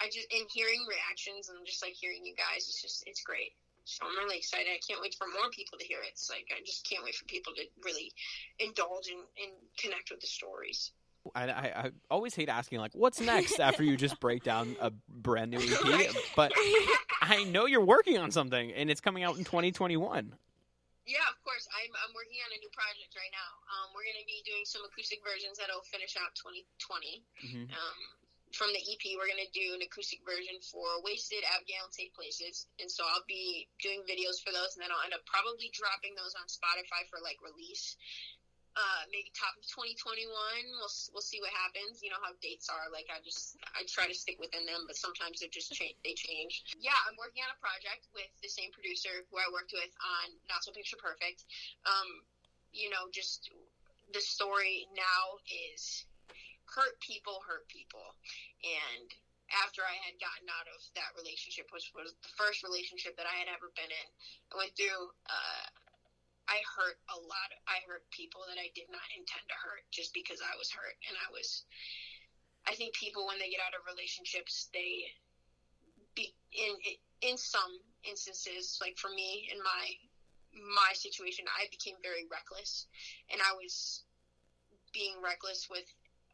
[0.00, 0.28] I just.
[0.32, 3.04] And hearing reactions and just like hearing you guys, it's just.
[3.06, 3.52] It's great.
[3.84, 4.70] So I'm really excited.
[4.70, 6.14] I can't wait for more people to hear it.
[6.14, 8.12] It's like I just can't wait for people to really
[8.58, 10.92] indulge and, and connect with the stories.
[11.34, 14.90] I, I, I always hate asking like, what's next after you just break down a
[15.08, 16.52] brand new EP, but
[17.22, 20.34] I know you're working on something and it's coming out in 2021.
[21.06, 21.66] Yeah, of course.
[21.74, 23.50] I'm, I'm working on a new project right now.
[23.74, 27.22] Um, we're going to be doing some acoustic versions that'll finish out 2020.
[27.42, 27.70] Mhm.
[27.74, 27.98] Um,
[28.54, 32.12] from the EP, we're going to do an acoustic version for Wasted, Abigail, and Safe
[32.12, 32.68] Places.
[32.78, 36.12] And so I'll be doing videos for those, and then I'll end up probably dropping
[36.14, 37.96] those on Spotify for like release.
[38.72, 40.24] Uh, maybe top of 2021.
[40.80, 42.00] We'll we'll see what happens.
[42.00, 42.88] You know how dates are.
[42.88, 46.00] Like I just I try to stick within them, but sometimes they just change.
[46.00, 46.64] They change.
[46.80, 50.32] Yeah, I'm working on a project with the same producer who I worked with on
[50.48, 51.44] Not So Picture Perfect.
[51.84, 52.24] Um,
[52.72, 53.52] you know, just
[54.16, 56.08] the story now is
[56.64, 58.16] hurt people hurt people,
[58.64, 59.12] and
[59.52, 63.36] after I had gotten out of that relationship, which was the first relationship that I
[63.36, 64.08] had ever been in,
[64.48, 65.12] I went through.
[65.28, 65.68] Uh,
[66.48, 67.50] I hurt a lot.
[67.68, 70.96] I hurt people that I did not intend to hurt just because I was hurt.
[71.08, 71.64] And I was,
[72.66, 75.06] I think people, when they get out of relationships, they
[76.14, 76.74] be in,
[77.22, 79.84] in some instances, like for me, in my,
[80.52, 82.86] my situation, I became very reckless
[83.30, 84.02] and I was
[84.92, 85.86] being reckless with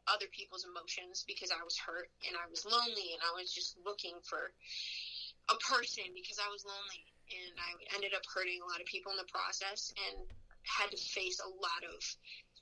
[0.08, 3.76] other people's emotions because I was hurt and I was lonely and I was just
[3.84, 4.50] looking for
[5.52, 9.12] a person because I was lonely and I ended up hurting a lot of people
[9.12, 10.28] in the process and
[10.64, 11.98] had to face a lot of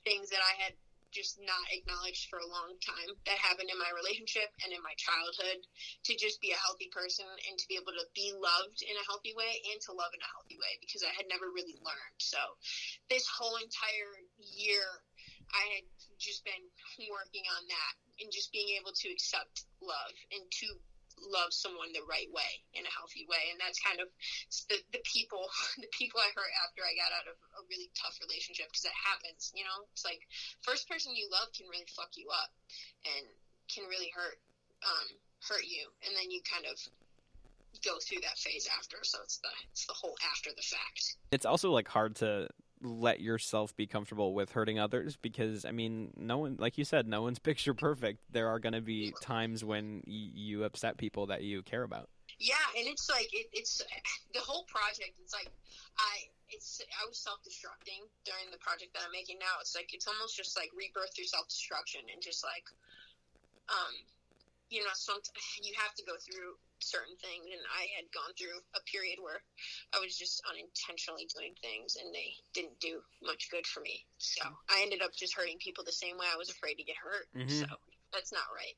[0.05, 0.73] things that I had
[1.11, 4.91] just not acknowledged for a long time that happened in my relationship and in my
[4.99, 5.63] childhood
[6.03, 9.07] to just be a healthy person and to be able to be loved in a
[9.07, 12.19] healthy way and to love in a healthy way because I had never really learned.
[12.19, 12.39] So
[13.07, 14.83] this whole entire year
[15.55, 15.85] I had
[16.19, 16.65] just been
[17.07, 20.67] working on that and just being able to accept love and to
[21.19, 23.49] love someone the right way in a healthy way.
[23.49, 24.07] And that's kind of
[24.69, 25.49] the, the people
[25.83, 28.95] the people i hurt after i got out of a really tough relationship because it
[28.95, 29.85] happens you know?
[29.91, 30.21] It's like
[30.61, 32.53] first person you love can really fuck you up
[33.05, 33.25] and
[33.67, 34.37] can really hurt
[34.85, 35.09] um
[35.45, 35.87] hurt you.
[36.05, 36.77] And then you kind of
[37.85, 38.97] go through that phase after.
[39.03, 41.15] So it's the it's the whole after the fact.
[41.31, 42.47] It's also like hard to
[42.81, 47.07] let yourself be comfortable with hurting others because I mean, no one, like you said,
[47.07, 48.19] no one's picture perfect.
[48.31, 52.09] There are going to be times when y- you upset people that you care about.
[52.39, 53.81] Yeah, and it's like it, it's
[54.33, 55.17] the whole project.
[55.21, 55.49] It's like
[55.97, 59.57] I it's I was self destructing during the project that I'm making now.
[59.59, 62.65] It's like it's almost just like rebirth through self destruction and just like
[63.69, 63.93] um
[64.69, 65.17] you know some
[65.65, 69.41] you have to go through certain things and I had gone through a period where
[69.93, 74.05] I was just unintentionally doing things and they didn't do much good for me.
[74.17, 76.97] So I ended up just hurting people the same way I was afraid to get
[76.97, 77.27] hurt.
[77.33, 77.49] Mhm.
[77.51, 77.67] So
[78.13, 78.77] that's not right.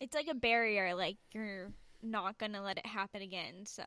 [0.00, 1.72] It's like a barrier, like you're
[2.02, 3.66] not gonna let it happen again.
[3.66, 3.84] So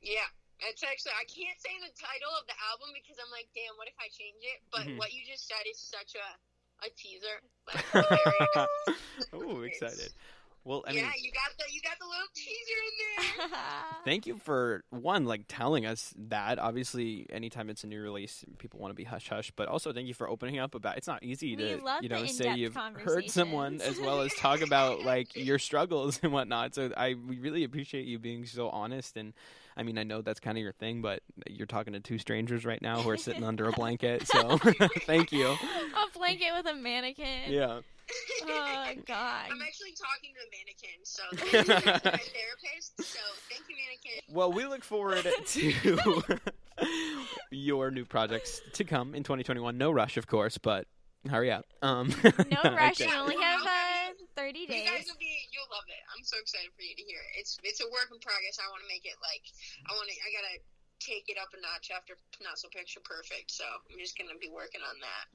[0.00, 0.28] Yeah,
[0.60, 3.88] it's actually I can't say the title of the album because I'm like, damn, what
[3.88, 4.62] if I change it?
[4.70, 4.98] But Mhm.
[4.98, 6.26] what you just said is such a
[6.86, 7.42] a teaser.
[7.74, 8.48] Like, very-
[9.32, 10.12] oh, excited.
[10.68, 13.58] Well, I mean, yeah, you got the you got the little teaser in there.
[14.04, 16.58] thank you for one like telling us that.
[16.58, 19.50] Obviously, anytime it's a new release, people want to be hush hush.
[19.56, 20.98] But also, thank you for opening up about.
[20.98, 24.60] It's not easy We to you know say you've hurt someone as well as talk
[24.66, 26.74] about like your struggles and whatnot.
[26.74, 29.16] So I we really appreciate you being so honest.
[29.16, 29.32] And
[29.74, 32.66] I mean, I know that's kind of your thing, but you're talking to two strangers
[32.66, 34.26] right now who are sitting under a blanket.
[34.26, 34.58] So
[35.06, 35.46] thank you.
[35.48, 37.52] a blanket with a mannequin.
[37.52, 37.80] Yeah.
[38.42, 39.46] Oh God.
[39.50, 42.96] I'm actually talking to a mannequin, so that's actually my therapist.
[43.02, 44.22] So thank you, mannequin.
[44.34, 45.72] Well, we look forward to
[47.50, 49.76] your new projects to come in 2021.
[49.76, 50.86] No rush, of course, but
[51.28, 51.66] hurry up.
[51.82, 52.08] Um,
[52.50, 53.00] No rush.
[53.00, 53.10] okay.
[53.10, 54.88] You only have uh, 30 You days.
[54.88, 56.00] guys will be you'll love it.
[56.16, 57.40] I'm so excited for you to hear it.
[57.40, 58.56] It's it's a work in progress.
[58.62, 59.42] I want to make it like
[59.90, 60.14] I want to.
[60.24, 60.56] I gotta
[61.00, 63.50] take it up a notch after not so picture perfect.
[63.50, 65.26] So I'm just gonna be working on that.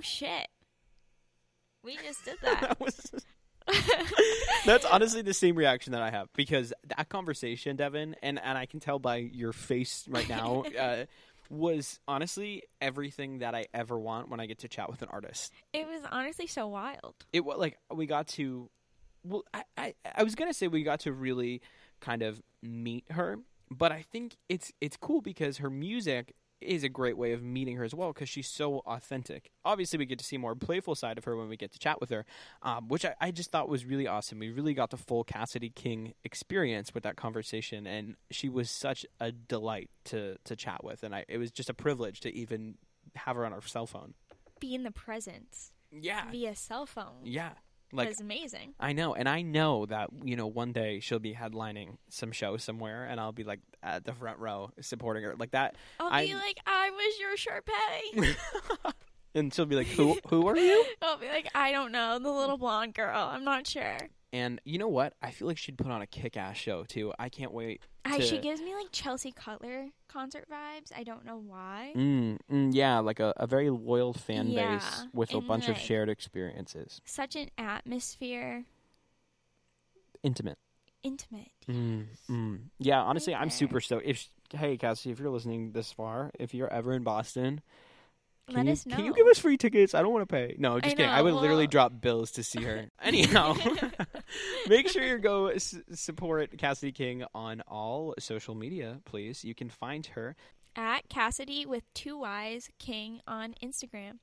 [0.00, 0.48] Oh shit.
[1.84, 2.78] We just did that.
[2.78, 3.24] That
[4.64, 8.64] That's honestly the same reaction that I have because that conversation, Devin, and, and I
[8.64, 11.04] can tell by your face right now, uh,
[11.50, 15.52] was honestly everything that I ever want when I get to chat with an artist.
[15.74, 17.14] it was honestly so wild.
[17.32, 18.70] it was like we got to
[19.22, 21.60] well I, I i was gonna say we got to really
[22.00, 23.36] kind of meet her
[23.70, 27.76] but i think it's it's cool because her music is a great way of meeting
[27.76, 29.50] her as well because she's so authentic.
[29.64, 32.00] Obviously we get to see more playful side of her when we get to chat
[32.00, 32.24] with her
[32.62, 34.38] um, which I, I just thought was really awesome.
[34.38, 39.06] We really got the full cassidy king experience with that conversation and she was such
[39.20, 42.76] a delight to to chat with and I, it was just a privilege to even
[43.16, 44.14] have her on our cell phone.
[44.60, 46.30] Be in the presence yeah.
[46.30, 47.24] via cell phone.
[47.24, 47.52] Yeah
[47.92, 48.74] like was amazing.
[48.78, 52.56] I know, and I know that you know one day she'll be headlining some show
[52.56, 56.30] somewhere, and I'll be like at the front row supporting her like that, I'll be
[56.32, 58.36] I'm- like, I was your Sharpay.
[59.34, 60.18] and she'll be like, "Who?
[60.28, 63.28] Who are you?" I'll be like, I don't know, the little blonde girl.
[63.30, 63.98] I'm not sure.
[64.32, 65.14] And you know what?
[65.22, 67.12] I feel like she'd put on a kick-ass show too.
[67.18, 67.80] I can't wait.
[68.04, 70.92] I, she gives me like Chelsea Cutler concert vibes.
[70.96, 71.92] I don't know why.
[71.96, 75.68] Mm, mm, yeah, like a, a very loyal fan Yeah, base with a and, bunch
[75.68, 78.64] of shared experiences, Such an atmosphere,
[80.22, 80.58] intimate.
[81.02, 81.50] intimate.
[81.68, 82.58] Mm, mm.
[82.78, 84.06] Yeah, honestly, I'm super stoked.
[84.06, 87.60] If hey Cassie, if you're listening this far, if you're ever in Boston,
[88.52, 88.96] Let you, us know.
[88.96, 89.94] Can you give us free tickets?
[89.94, 90.54] I don't want to pay.
[90.58, 91.10] No, just I kidding.
[91.10, 92.86] I know, would literally drop bills to see her.
[93.02, 93.56] Anyhow,
[94.68, 99.44] make sure you go s- support Cassidy King on all social media, please.
[99.44, 100.36] You can find her.
[100.76, 104.18] At Cassidy with two Y's King on Instagram.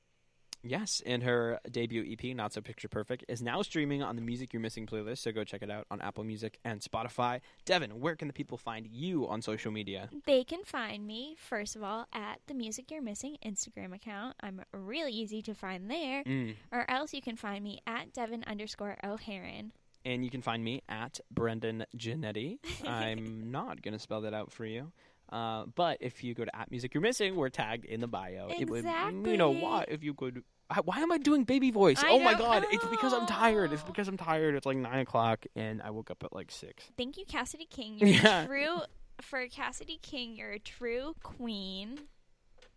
[0.68, 4.52] Yes, and her debut EP, Not So Picture Perfect, is now streaming on the Music
[4.52, 7.40] You're Missing playlist, so go check it out on Apple Music and Spotify.
[7.64, 10.10] Devin, where can the people find you on social media?
[10.26, 14.36] They can find me, first of all, at the Music You're Missing Instagram account.
[14.42, 16.22] I'm really easy to find there.
[16.24, 16.54] Mm.
[16.70, 19.70] Or else you can find me at Devin underscore O'Haron
[20.04, 22.58] And you can find me at Brendan Janetti.
[22.86, 24.92] I'm not going to spell that out for you.
[25.30, 28.48] Uh, but if you go to at music you're missing, we're tagged in the bio.
[28.48, 29.60] It would, you know Exactly.
[29.60, 29.88] what?
[29.90, 30.42] If you could,
[30.84, 32.02] why am I doing baby voice?
[32.02, 32.64] I oh my god!
[32.70, 33.72] It's because I'm tired.
[33.72, 34.54] It's because I'm tired.
[34.54, 36.84] It's like nine o'clock, and I woke up at like six.
[36.96, 37.98] Thank you, Cassidy King.
[37.98, 38.42] You're Yeah.
[38.42, 38.78] a true
[39.22, 40.36] for Cassidy King.
[40.36, 42.00] You're a true queen.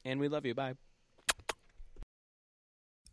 [0.06, 0.56] And we love you.
[0.56, 0.76] Bye.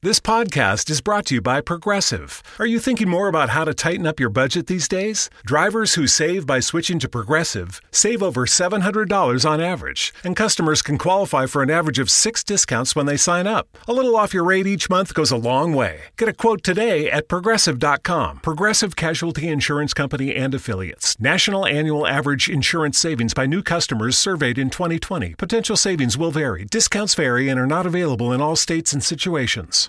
[0.01, 2.40] This podcast is brought to you by Progressive.
[2.61, 5.28] Are you thinking more about how to tighten up your budget these days?
[5.44, 10.99] Drivers who save by switching to Progressive save over $700 on average, and customers can
[10.99, 13.76] qualify for an average of six discounts when they sign up.
[13.88, 16.03] A little off your rate each month goes a long way.
[16.16, 18.38] Get a quote today at progressive.com.
[18.38, 21.18] Progressive Casualty Insurance Company and Affiliates.
[21.18, 25.34] National annual average insurance savings by new customers surveyed in 2020.
[25.34, 26.64] Potential savings will vary.
[26.66, 29.88] Discounts vary and are not available in all states and situations.